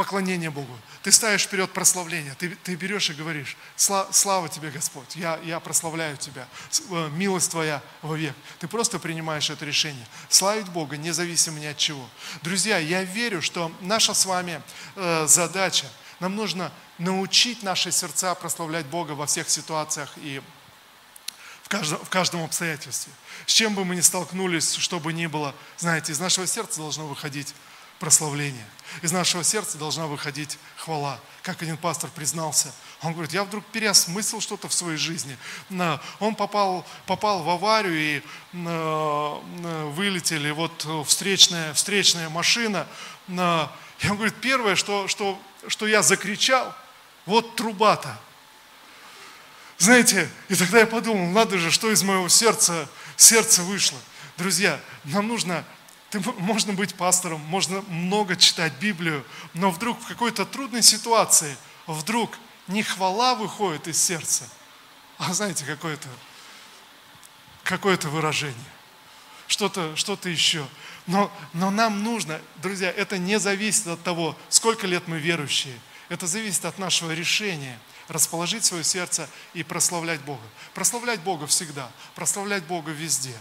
[0.00, 0.74] поклонение Богу.
[1.02, 2.34] Ты ставишь вперед прославление.
[2.38, 6.48] Ты, ты берешь и говоришь, слава, тебе, Господь, я, я прославляю тебя.
[6.88, 8.34] Э, милость твоя вовек.
[8.60, 10.06] Ты просто принимаешь это решение.
[10.30, 12.08] Славить Бога независимо ни от чего.
[12.40, 14.62] Друзья, я верю, что наша с вами
[14.96, 15.86] э, задача,
[16.18, 20.40] нам нужно научить наши сердца прославлять Бога во всех ситуациях и
[21.62, 23.12] в каждом, в каждом обстоятельстве.
[23.44, 27.06] С чем бы мы ни столкнулись, что бы ни было, знаете, из нашего сердца должно
[27.06, 27.54] выходить
[27.98, 28.66] прославление.
[29.02, 31.18] Из нашего сердца должна выходить хвала.
[31.42, 32.72] Как один пастор признался,
[33.02, 35.38] он говорит, я вдруг переосмыслил что-то в своей жизни.
[36.18, 38.22] Он попал, попал в аварию и
[38.52, 42.86] вылетели вот встречная, встречная машина.
[43.28, 46.74] И он говорит, первое, что, что, что я закричал,
[47.26, 48.18] вот труба-то.
[49.78, 53.98] Знаете, и тогда я подумал, надо же, что из моего сердца, сердца вышло.
[54.36, 55.64] Друзья, нам нужно
[56.10, 62.36] ты, можно быть пастором, можно много читать Библию, но вдруг в какой-то трудной ситуации, вдруг
[62.66, 64.48] не хвала выходит из сердца,
[65.18, 66.08] а знаете, какое-то
[67.62, 68.56] какое выражение,
[69.46, 70.66] что-то что еще.
[71.06, 75.78] Но, но нам нужно, друзья, это не зависит от того, сколько лет мы верующие.
[76.08, 77.78] Это зависит от нашего решения–
[78.10, 80.42] расположить свое сердце и прославлять Бога.
[80.74, 83.34] Прославлять Бога всегда, прославлять Бога везде.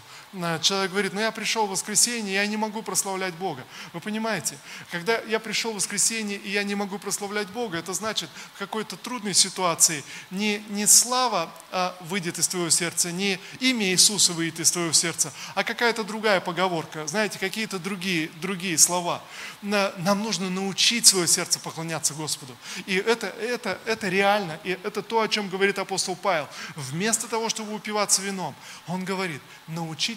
[0.62, 3.64] Человек говорит, ну я пришел в воскресенье, я не могу прославлять Бога.
[3.94, 4.58] Вы понимаете,
[4.92, 8.96] когда я пришел в воскресенье, и я не могу прославлять Бога, это значит, в какой-то
[8.96, 14.72] трудной ситуации не, не слава а, выйдет из твоего сердца, не имя Иисуса выйдет из
[14.72, 19.24] твоего сердца, а какая-то другая поговорка, знаете, какие-то другие, другие слова.
[19.62, 22.56] Нам нужно научить свое сердце поклоняться Господу.
[22.86, 24.60] И это, это, это реально.
[24.64, 26.48] И это то, о чем говорит апостол Павел.
[26.76, 28.56] Вместо того, чтобы упиваться вином,
[28.88, 29.42] он говорит,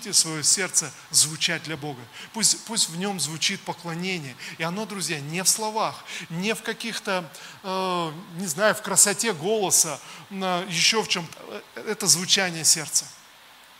[0.02, 2.00] научите свое сердце звучать для Бога.
[2.32, 4.34] Пусть, пусть в нем звучит поклонение.
[4.58, 7.30] И оно, друзья, не в словах, не в каких-то,
[7.62, 11.62] э, не знаю, в красоте голоса, э, еще в чем-то.
[11.74, 13.06] Это звучание сердца.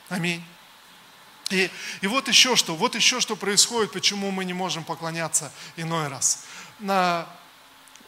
[0.08, 0.44] Аминь.
[1.50, 6.08] И, и вот еще что, вот еще что происходит, почему мы не можем поклоняться иной
[6.08, 6.44] раз.
[6.78, 7.26] На,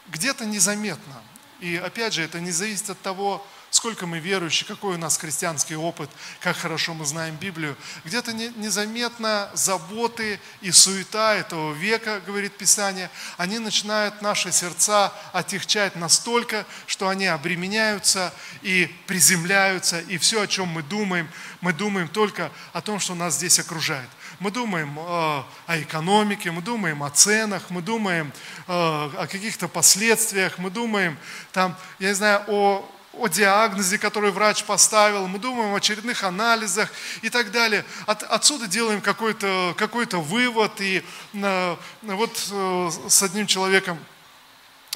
[0.08, 1.22] где-то незаметно.
[1.60, 3.44] И опять же, это не зависит от того,
[3.74, 6.08] сколько мы верующие, какой у нас христианский опыт,
[6.38, 7.76] как хорошо мы знаем Библию.
[8.04, 16.64] Где-то незаметно заботы и суета этого века, говорит Писание, они начинают наши сердца отягчать настолько,
[16.86, 18.32] что они обременяются
[18.62, 21.28] и приземляются, и все, о чем мы думаем,
[21.60, 24.08] мы думаем только о том, что нас здесь окружает.
[24.38, 25.46] Мы думаем э, о
[25.80, 28.32] экономике, мы думаем о ценах, мы думаем
[28.68, 31.18] э, о каких-то последствиях, мы думаем
[31.52, 36.90] там, я не знаю, о о диагнозе, который врач поставил, мы думаем о очередных анализах
[37.22, 37.84] и так далее.
[38.06, 40.80] От, отсюда делаем какой-то какой вывод.
[40.80, 43.98] И э, вот э, с одним человеком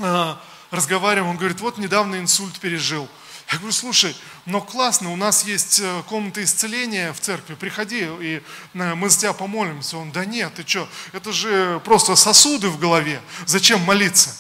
[0.00, 0.34] э,
[0.70, 3.08] разговариваем, он говорит, вот недавно инсульт пережил.
[3.50, 8.42] Я говорю, слушай, но классно, у нас есть э, комната исцеления в церкви, приходи, и
[8.74, 9.96] э, мы за тебя помолимся.
[9.96, 14.36] Он, да нет, ты что, это же просто сосуды в голове, зачем молиться?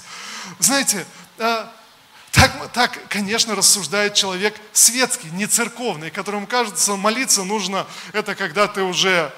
[0.58, 1.06] Знаете,
[1.38, 1.66] э,
[2.32, 8.82] так, так, конечно, рассуждает человек светский, не церковный, которому кажется, молиться нужно, это когда ты
[8.82, 9.32] уже,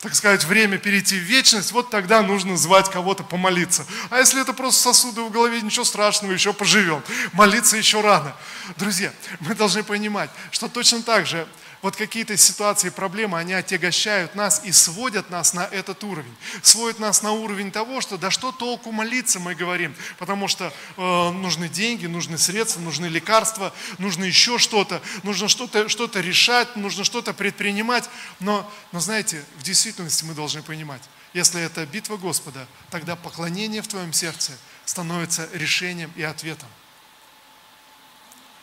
[0.00, 3.84] так сказать, время перейти в вечность, вот тогда нужно звать кого-то помолиться.
[4.10, 7.02] А если это просто сосуды в голове, ничего страшного, еще поживем.
[7.32, 8.34] Молиться еще рано.
[8.76, 11.46] Друзья, мы должны понимать, что точно так же
[11.80, 16.34] вот какие-то ситуации, проблемы, они отягощают нас и сводят нас на этот уровень.
[16.62, 21.30] Сводят нас на уровень того, что да что толку молиться, мы говорим, потому что э,
[21.30, 27.32] нужны деньги, нужны средства, нужны лекарства, нужно еще что-то, нужно что-то что решать, нужно что-то
[27.32, 28.08] предпринимать.
[28.40, 33.88] Но, но знаете, в действительности мы должны понимать, если это битва Господа, тогда поклонение в
[33.88, 34.52] твоем сердце
[34.84, 36.68] становится решением и ответом.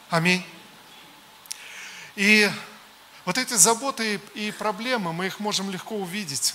[0.10, 0.44] Аминь.
[2.16, 2.50] И
[3.26, 6.54] вот эти заботы и проблемы, мы их можем легко увидеть,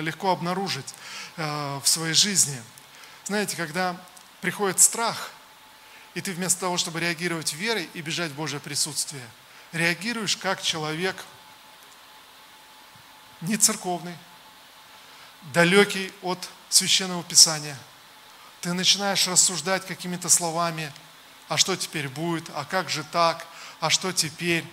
[0.00, 0.94] легко обнаружить
[1.36, 2.62] э, в своей жизни.
[3.24, 3.96] Знаете, когда
[4.40, 5.30] приходит страх,
[6.14, 9.26] и ты вместо того, чтобы реагировать верой и бежать в Божье присутствие,
[9.72, 11.16] реагируешь как человек
[13.40, 14.16] не церковный,
[15.54, 17.78] далекий от священного писания.
[18.60, 20.92] Ты начинаешь рассуждать какими-то словами,
[21.48, 23.46] а что теперь будет, а как же так,
[23.80, 24.64] а что теперь,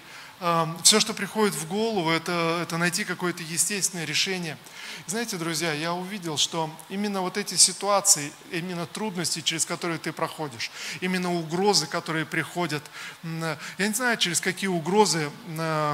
[0.83, 4.57] все, что приходит в голову, это, это найти какое-то естественное решение.
[5.05, 10.71] Знаете, друзья, я увидел, что именно вот эти ситуации, именно трудности, через которые ты проходишь,
[11.01, 12.83] именно угрозы, которые приходят,
[13.23, 15.29] я не знаю, через какие угрозы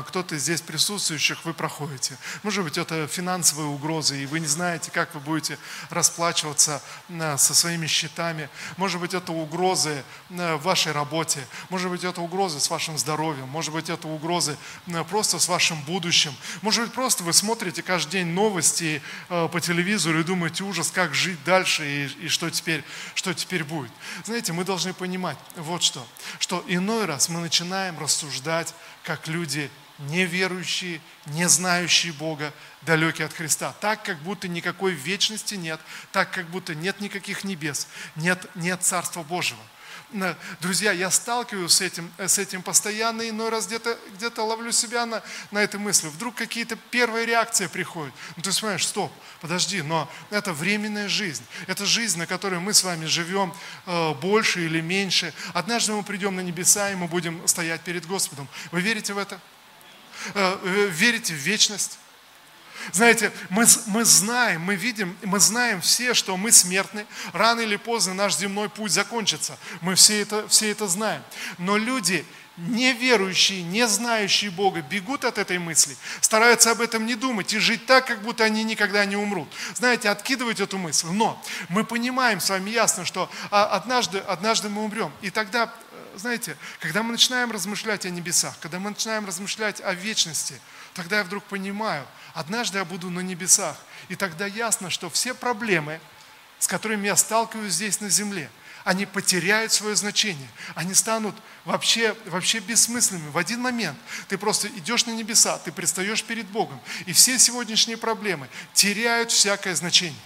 [0.08, 2.17] кто-то здесь присутствующих вы проходите.
[2.43, 5.58] Может быть, это финансовые угрозы, и вы не знаете, как вы будете
[5.89, 8.49] расплачиваться со своими счетами.
[8.77, 11.45] Может быть, это угрозы в вашей работе.
[11.69, 13.47] Может быть, это угрозы с вашим здоровьем.
[13.47, 14.35] Может быть, это угрозы
[15.10, 16.34] просто с вашим будущим.
[16.62, 21.13] Может быть, просто вы смотрите каждый день новости э, по телевизору и думаете, ужас, как
[21.13, 23.91] жить дальше и, и что, теперь, что теперь будет.
[24.24, 26.06] Знаете, мы должны понимать вот что,
[26.39, 29.69] что иной раз мы начинаем рассуждать, как люди
[30.00, 33.74] неверующие, не знающие Бога, далекие от Христа.
[33.80, 35.80] Так, как будто никакой вечности нет,
[36.12, 39.62] так, как будто нет никаких небес, нет, нет Царства Божьего.
[40.62, 45.21] Друзья, я сталкиваюсь с этим, с этим постоянно, иной раз где-то где ловлю себя на,
[45.51, 46.08] на этой мысли.
[46.08, 48.13] Вдруг какие-то первые реакции приходят.
[48.38, 51.43] Ну ты смотришь, стоп, подожди, но это временная жизнь.
[51.67, 53.54] Это жизнь, на которой мы с вами живем
[53.86, 55.34] э, больше или меньше.
[55.54, 58.47] Однажды мы придем на небеса, и мы будем стоять перед Господом.
[58.71, 59.39] Вы верите в это?
[60.34, 60.58] Э,
[60.91, 61.99] верите в вечность?
[62.91, 67.06] Знаете, мы, мы знаем, мы видим, мы знаем все, что мы смертны.
[67.34, 69.58] Рано или поздно наш земной путь закончится.
[69.82, 71.21] Мы все это, все это знаем.
[71.58, 72.26] Но люди,
[72.58, 77.86] неверующие, не знающие Бога, бегут от этой мысли, стараются об этом не думать и жить
[77.86, 79.52] так, как будто они никогда не умрут.
[79.74, 81.08] Знаете, откидывать эту мысль.
[81.08, 85.12] Но мы понимаем с вами ясно, что а, однажды, однажды мы умрем.
[85.21, 89.93] И тогда, э, знаете, когда мы начинаем размышлять о небесах, когда мы начинаем размышлять о
[89.93, 90.60] вечности,
[90.95, 93.77] тогда я вдруг понимаю– Однажды я буду на небесах,
[94.10, 96.01] и тогда ясно, что все проблемы,
[96.60, 98.51] с которыми я сталкиваюсь здесь на земле,
[98.84, 100.49] они потеряют свое значение.
[100.75, 103.29] Они станут вообще, вообще бессмысленными.
[103.29, 107.95] В один момент ты просто идешь на небеса, ты предстаешь перед Богом, и все сегодняшние
[107.95, 110.19] проблемы теряют всякое значение.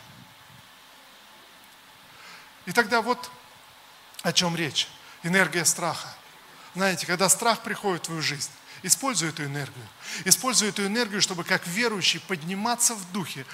[2.66, 3.30] И тогда вот
[4.24, 4.88] о чем речь.
[5.22, 6.12] Энергия страха.
[6.74, 8.50] Знаете, когда страх приходит в твою жизнь,
[8.82, 9.86] Используй эту энергию.
[10.26, 13.46] Используй эту энергию, чтобы как верующий подниматься в духе,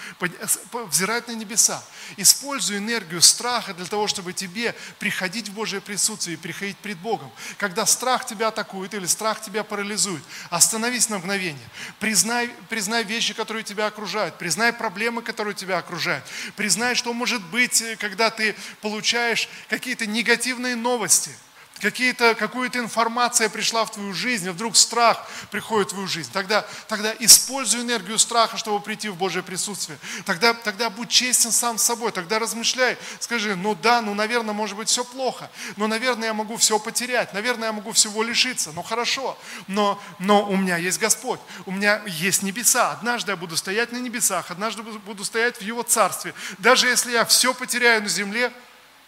[0.72, 1.84] взирать на небеса.
[2.18, 7.32] Используй энергию страха для того, чтобы тебе приходить в Божье присутствие и приходить пред Богом.
[7.58, 11.68] Когда страх тебя атакует или страх тебя парализует, остановись на мгновение.
[12.00, 14.38] Признай, признай вещи, которые тебя окружают.
[14.38, 16.24] Признай проблемы, которые тебя окружают.
[16.56, 21.32] Признай, что может быть, когда ты получаешь какие-то негативные новости–
[21.86, 26.32] какие-то, какую-то информация пришла в твою жизнь, и вдруг страх приходит в твою жизнь.
[26.34, 30.00] Тогда, тогда используй энергию страха, чтобы прийти в Божье присутствие.
[30.26, 34.76] Тогда, тогда будь честен сам с собой, тогда размышляй, скажи, ну да, ну наверное, может
[34.76, 38.82] быть все плохо, но наверное я могу все потерять, наверное я могу всего лишиться, ну
[38.82, 43.92] хорошо, но, но у меня есть Господь, у меня есть небеса, однажды я буду стоять
[43.92, 46.34] на небесах, однажды буду стоять в Его Царстве.
[46.58, 48.52] Даже если я все потеряю на земле,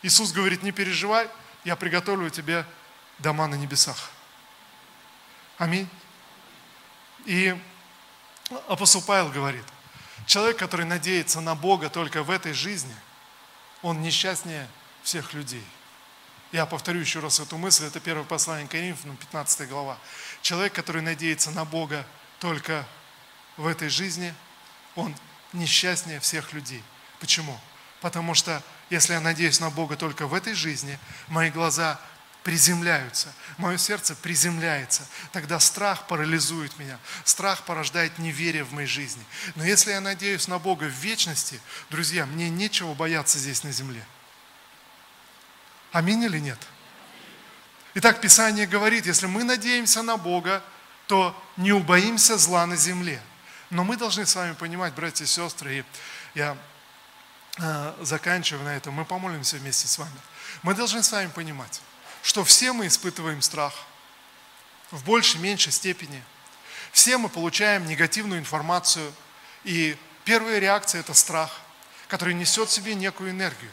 [0.03, 1.27] Иисус говорит, не переживай,
[1.63, 2.65] я приготовлю тебе
[3.19, 4.11] дома на небесах.
[5.57, 5.89] Аминь.
[7.25, 7.59] И
[8.67, 9.63] апостол Павел говорит,
[10.25, 12.95] человек, который надеется на Бога только в этой жизни,
[13.81, 14.67] он несчастнее
[15.03, 15.65] всех людей.
[16.51, 19.97] Я повторю еще раз эту мысль, это первое послание Коринфянам, 15 глава.
[20.41, 22.05] Человек, который надеется на Бога
[22.39, 22.85] только
[23.57, 24.33] в этой жизни,
[24.95, 25.13] он
[25.51, 26.83] несчастнее всех людей.
[27.19, 27.59] Почему?
[27.99, 31.99] Потому что если я надеюсь на Бога только в этой жизни, мои глаза
[32.43, 39.21] приземляются, мое сердце приземляется, тогда страх парализует меня, страх порождает неверие в моей жизни.
[39.55, 41.59] Но если я надеюсь на Бога в вечности,
[41.89, 44.01] друзья, мне нечего бояться здесь на земле.
[45.91, 46.59] Аминь или нет?
[47.95, 50.63] Итак, Писание говорит, если мы надеемся на Бога,
[51.07, 53.21] то не убоимся зла на земле.
[53.71, 55.85] Но мы должны с вами понимать, братья и сестры, и
[56.33, 56.55] я
[58.01, 60.19] заканчивая на этом, мы помолимся вместе с вами.
[60.63, 61.81] Мы должны с вами понимать,
[62.21, 63.73] что все мы испытываем страх
[64.91, 66.23] в большей, меньшей степени.
[66.91, 69.13] Все мы получаем негативную информацию,
[69.63, 71.51] и первая реакция– это страх,
[72.07, 73.71] который несет в себе некую энергию.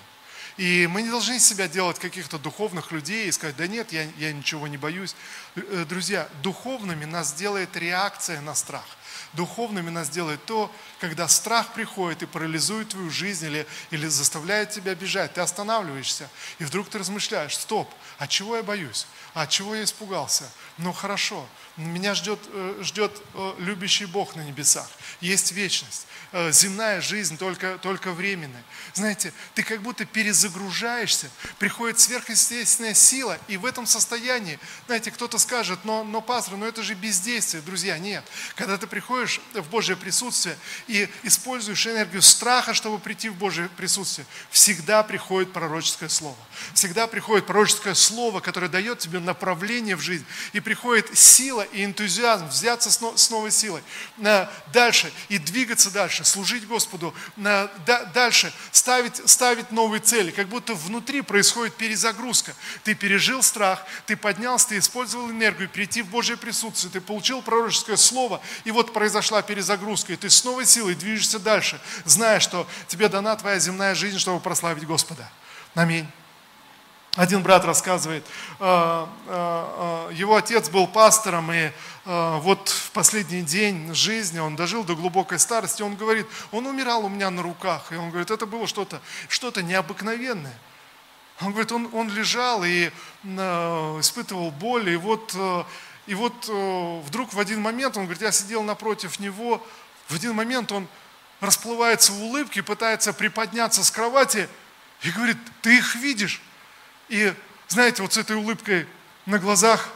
[0.57, 4.33] И мы не должны себя делать каких-то духовных людей и сказать, да нет, я, я
[4.33, 5.17] ничего не боюсь.
[5.57, 8.87] Э, друзья, духовными нас делает реакция на страх–
[9.35, 10.71] духовными нас делает то,
[11.01, 15.35] когда страх приходит и парализует твою жизнь или, или заставляет тебя бежать.
[15.35, 16.29] Ты останавливаешься,
[16.59, 19.07] и вдруг ты размышляешь, стоп, от чего я боюсь?
[19.35, 20.49] А от чего я испугался?
[20.79, 24.89] Ну хорошо, меня ждет, э, ждет э, любящий Бог на небесах.
[25.21, 26.07] Есть вечность.
[26.37, 28.65] Э, земная жизнь только, только временная.
[28.93, 31.31] Знаете, ты как будто перезагружаешься,
[31.61, 36.83] приходит сверхъестественная сила, и в этом состоянии, знаете, кто-то скажет, но, но пастор, ну это
[36.83, 38.25] же бездействие, друзья, нет.
[38.57, 39.24] Когда ты приходишь
[39.55, 40.57] в Божье присутствие
[40.87, 46.37] и используешь энергию страха, чтобы прийти в Божье присутствие, всегда приходит пророческое слово.
[46.73, 52.49] Всегда приходит пророческое слово, которое дает тебе направление в жизнь, и приходит сила и энтузиазм
[52.49, 53.83] взяться с новой силой.
[54.73, 57.15] Дальше и двигаться дальше, служить Господу.
[58.15, 62.55] Дальше, ставить, ставить новые цели, как будто внутри происходит перезагрузка.
[62.85, 67.97] Ты пережил страх, ты поднялся, ты использовал энергию, прийти в Божье присутствие, ты получил пророческое
[67.97, 73.11] слово, и вот произошла перезагрузка, и ты с новой силой движешься дальше, зная, что тебе
[73.11, 75.31] дана твоя земная жизнь, чтобы прославить Господа.
[75.75, 76.07] Аминь.
[77.15, 78.25] Один брат рассказывает,
[78.61, 81.71] э, э, э, его отец был пастором, и
[82.07, 87.11] вот в последний день жизни он дожил до глубокой старости, он говорит, он умирал у
[87.11, 90.59] меня на руках, и он говорит, это было что-то что необыкновенное.
[91.43, 92.91] Он говорит, он, он лежал и
[93.25, 95.37] испытывал боль, и вот,
[96.07, 96.35] и вот
[97.07, 99.65] вдруг в один момент, он говорит, я сидел напротив него,
[100.09, 100.87] в один момент он
[101.41, 104.49] расплывается в улыбке, пытается приподняться с кровати
[105.03, 106.41] и говорит, ты их видишь?
[107.09, 107.35] И,
[107.69, 108.87] знаете, вот с этой улыбкой
[109.27, 109.91] на глазах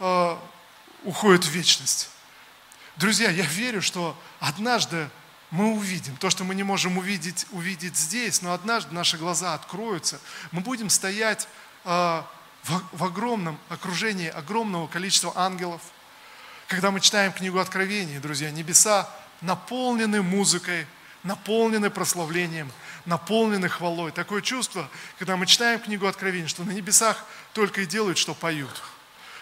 [0.00, 0.36] э,
[1.04, 2.10] уходит вечность.
[2.96, 5.08] Друзья, я верю, что однажды
[5.50, 10.20] мы увидим то, что мы не можем увидеть, увидеть здесь, но однажды наши глаза откроются.
[10.52, 11.48] Мы будем стоять
[11.84, 12.22] э,
[12.64, 15.80] в, в огромном окружении огромного количества ангелов.
[16.66, 19.08] Когда мы читаем книгу Откровений, друзья, небеса
[19.42, 20.86] наполнены музыкой,
[21.22, 22.72] наполнены прославлением,
[23.04, 24.12] наполнены хвалой.
[24.12, 24.88] Такое чувство,
[25.18, 28.82] когда мы читаем книгу Откровений, что на небесах только и делают, что поют,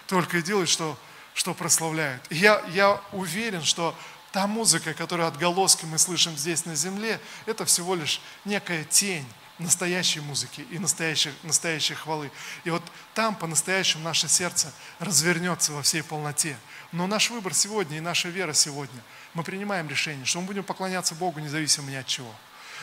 [0.06, 0.98] только и делают, что,
[1.34, 2.22] что прославляют.
[2.28, 3.96] И я, я уверен, что
[4.32, 9.26] та музыка, которую отголоски мы слышим здесь на земле, это всего лишь некая тень
[9.62, 12.30] настоящей музыки и настоящей, настоящей хвалы.
[12.64, 12.82] И вот
[13.14, 16.56] там по-настоящему наше сердце развернется во всей полноте.
[16.92, 19.00] Но наш выбор сегодня и наша вера сегодня,
[19.34, 22.34] мы принимаем решение, что мы будем поклоняться Богу независимо ни от чего.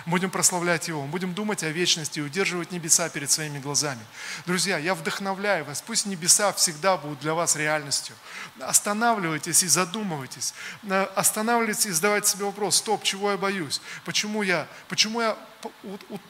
[0.06, 4.02] Будем прославлять Его, будем думать о вечности и удерживать небеса перед своими глазами.
[4.46, 8.16] Друзья, я вдохновляю вас, пусть небеса всегда будут для вас реальностью.
[8.60, 10.54] Останавливайтесь и задумывайтесь.
[11.16, 13.82] Останавливайтесь и задавайте себе вопрос, стоп, чего я боюсь?
[14.06, 15.38] Почему я, почему я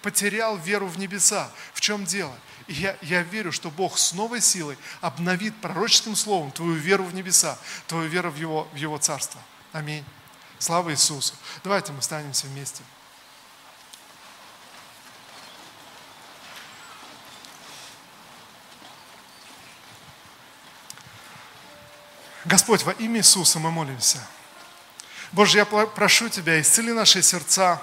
[0.02, 1.50] потерял веру в небеса?
[1.74, 2.36] В чем дело?
[2.68, 7.16] И я, я верю, что Бог с новой силой обновит пророческим словом твою веру в
[7.16, 7.58] небеса,
[7.88, 9.42] твою веру в Его, в его Царство.
[9.72, 10.06] Аминь.
[10.60, 11.34] Слава Иисусу.
[11.64, 12.84] Давайте мы станемся вместе.
[22.50, 24.18] Господь, во имя Иисуса мы молимся.
[25.32, 27.80] Боже, я прошу Тебя, исцели наши сердца.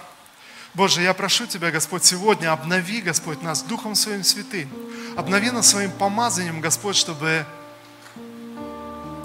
[0.74, 4.68] Боже, я прошу Тебя, Господь, сегодня обнови, Господь, нас Духом Своим Святым.
[5.16, 7.46] Обнови нас Своим помазанием, Господь, чтобы,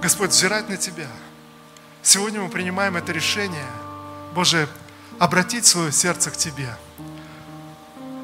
[0.04, 1.08] Господь, взирать на Тебя.
[2.04, 3.66] Сегодня мы принимаем это решение,
[4.36, 4.70] Боже,
[5.18, 6.70] обратить свое сердце к Тебе.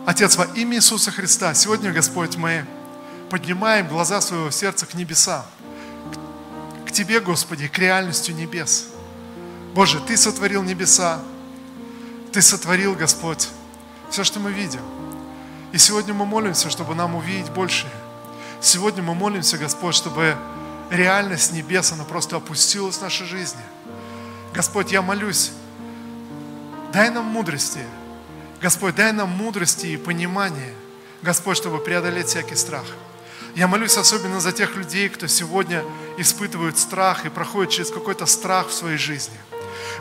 [0.05, 2.63] Отец, во имя Иисуса Христа, сегодня, Господь, мы
[3.31, 5.43] поднимаем глаза своего сердца к небесам
[6.87, 8.87] к Тебе, Господи, к реальности небес.
[9.75, 11.19] Боже, Ты сотворил небеса,
[12.31, 13.49] Ты сотворил, Господь,
[14.09, 14.81] все, что мы видим.
[15.73, 17.87] И сегодня мы молимся, чтобы нам увидеть больше.
[18.61, 20.35] Сегодня мы молимся, Господь, чтобы
[20.89, 23.61] реальность небес, она просто опустилась в нашей жизни.
[24.53, 25.51] Господь, я молюсь,
[26.93, 27.81] дай нам мудрости.
[28.61, 30.73] Господь, дай нам мудрости и понимания,
[31.21, 32.85] Господь, чтобы преодолеть всякий страх.
[33.57, 35.83] Я молюсь особенно за тех людей, кто сегодня
[36.19, 39.33] испытывает страх и проходит через какой-то страх в своей жизни.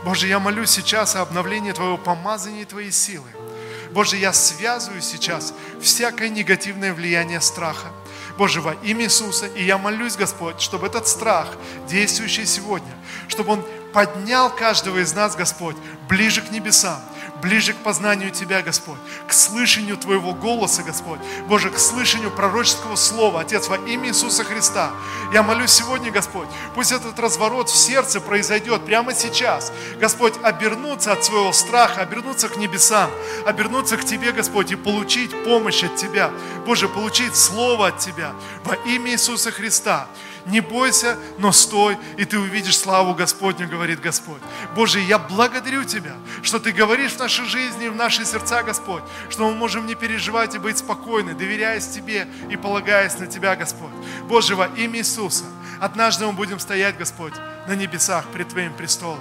[0.04, 3.24] Боже, я молюсь сейчас о обновлении Твоего помазания и Твоей силы.
[3.92, 7.92] Боже, я связываю сейчас всякое негативное влияние страха.
[8.36, 11.48] Боже, во имя Иисуса, и я молюсь, Господь, чтобы этот страх,
[11.88, 12.92] действующий сегодня,
[13.26, 15.76] чтобы он поднял каждого из нас, Господь,
[16.10, 17.00] ближе к небесам,
[17.42, 23.40] ближе к познанию Тебя, Господь, к слышанию Твоего голоса, Господь, Боже, к слышанию пророческого слова,
[23.40, 24.90] Отец, во имя Иисуса Христа.
[25.32, 29.72] Я молюсь сегодня, Господь, пусть этот разворот в сердце произойдет прямо сейчас.
[30.00, 33.10] Господь, обернуться от своего страха, обернуться к небесам,
[33.44, 36.30] обернуться к Тебе, Господь, и получить помощь от Тебя.
[36.64, 38.32] Боже, получить Слово от Тебя
[38.64, 40.08] во имя Иисуса Христа
[40.46, 44.40] не бойся, но стой, и ты увидишь славу Господню, говорит Господь.
[44.74, 49.48] Боже, я благодарю Тебя, что Ты говоришь в нашей жизни, в наши сердца, Господь, что
[49.48, 53.90] мы можем не переживать и быть спокойны, доверяясь Тебе и полагаясь на Тебя, Господь.
[54.28, 55.44] Боже, во имя Иисуса,
[55.80, 57.34] однажды мы будем стоять, Господь,
[57.66, 59.20] на небесах пред Твоим престолом.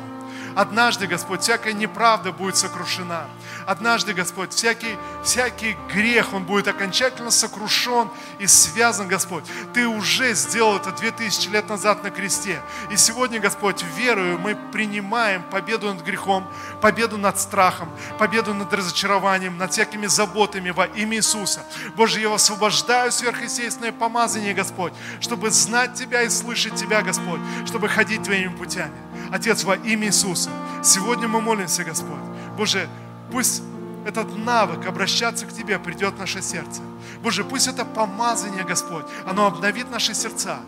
[0.56, 3.28] Однажды, Господь, всякая неправда будет сокрушена.
[3.66, 9.44] Однажды, Господь, всякий, всякий грех, он будет окончательно сокрушен и связан, Господь.
[9.74, 12.62] Ты уже сделал это две тысячи лет назад на кресте.
[12.90, 16.48] И сегодня, Господь, верую, мы принимаем победу над грехом,
[16.82, 21.64] победу над страхом, победу над разочарованием, над всякими заботами во имя Иисуса.
[21.96, 28.24] Боже, я освобождаю сверхъестественное помазание, Господь, чтобы знать Тебя и слышать Тебя, Господь, чтобы ходить
[28.24, 28.94] Твоими путями.
[29.32, 30.50] Отец, во имя Иисуса,
[30.84, 32.20] сегодня мы молимся, Господь.
[32.58, 32.88] Боже,
[33.32, 33.64] пусть
[34.06, 36.82] этот навык обращаться к Тебе придет в наше сердце.
[37.22, 40.60] Боже, пусть это помазание, Господь, оно обновит наши сердца.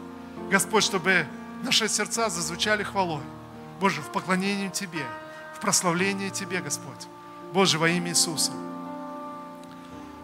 [0.50, 1.28] Господь, чтобы
[1.64, 3.22] наши сердца зазвучали хвалой.
[3.80, 5.06] Боже, в поклонении Тебе,
[5.56, 7.08] в прославлении Тебе, Господь.
[7.54, 8.52] Боже, во имя Иисуса.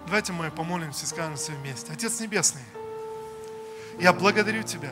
[0.07, 1.93] Давайте мы помолимся и скажем все вместе.
[1.93, 2.63] Отец Небесный,
[3.99, 4.91] я благодарю Тебя,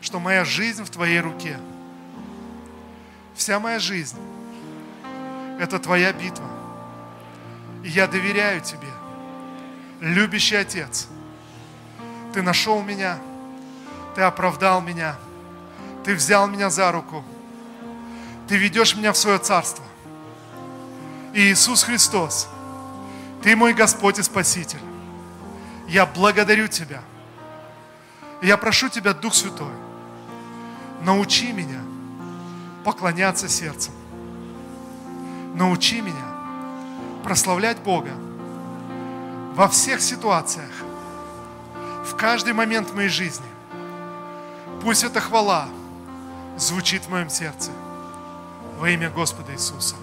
[0.00, 1.58] что моя жизнь в Твоей руке–
[3.36, 4.16] Вся моя жизнь–
[5.60, 6.48] это Твоя битва.
[7.84, 8.88] И я доверяю Тебе,
[10.00, 11.08] любящий Отец.
[12.32, 13.18] Ты нашел меня,
[14.14, 15.16] Ты оправдал меня,
[16.02, 17.22] Ты взял меня за руку,
[18.48, 19.84] Ты ведешь меня в свое царство.
[21.34, 22.48] И Иисус Христос,
[23.42, 24.80] Ты мой Господь и Спаситель.
[25.88, 27.02] Я благодарю Тебя.
[28.40, 29.72] Я прошу Тебя, Дух Святой,
[31.02, 31.82] научи меня–
[32.86, 33.92] поклоняться сердцем.
[35.56, 36.14] Научи меня
[37.24, 38.12] прославлять Бога
[39.56, 40.70] во всех ситуациях,
[42.04, 43.44] в каждый момент моей жизни.
[44.82, 45.68] Пусть эта хвала
[46.56, 47.72] звучит в моем сердце
[48.78, 49.96] во имя Господа Иисуса.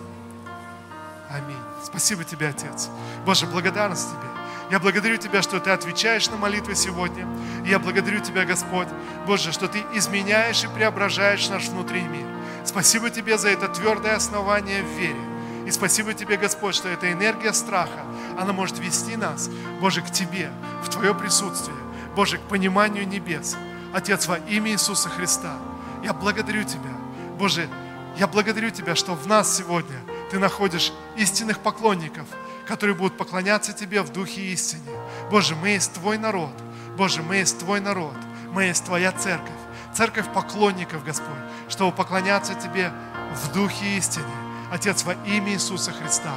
[1.30, 1.56] Аминь.
[1.86, 2.90] Спасибо тебе, Отец.
[3.26, 4.28] Боже, благодарность тебе.
[4.72, 7.26] Я благодарю Тебя, что Ты отвечаешь на молитвы сегодня.
[7.66, 8.88] Я благодарю Тебя, Господь,
[9.26, 12.43] Боже, что Ты изменяешь и преображаешь наш внутренний мир.
[12.66, 15.20] Спасибо Тебе за это твердое основание в вере.
[15.68, 18.06] И спасибо Тебе, Господь, что эта энергия страха,
[18.38, 19.50] она может вести нас,
[19.80, 20.52] Боже, к Тебе,
[20.84, 21.78] в Твое присутствие,
[22.16, 23.56] Боже, к пониманию небес.
[23.94, 25.58] Отец, во имя Иисуса Христа,
[26.04, 26.92] я благодарю Тебя,
[27.38, 27.70] Боже,
[28.18, 30.00] я благодарю Тебя, что в нас сегодня
[30.32, 32.28] Ты находишь истинных поклонников,
[32.68, 34.90] которые будут поклоняться Тебе в духе истине.
[35.30, 36.54] Боже, мы есть Твой народ.
[36.98, 38.16] Боже, мы есть Твой народ.
[38.52, 39.63] Мы есть Твоя церковь.
[39.94, 41.28] Церковь поклонников, Господь,
[41.70, 42.92] чтобы поклоняться Тебе
[43.36, 44.26] в духе истине.
[44.72, 46.34] Отец, во имя Иисуса Христа.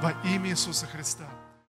[0.00, 1.24] Во имя Иисуса Христа.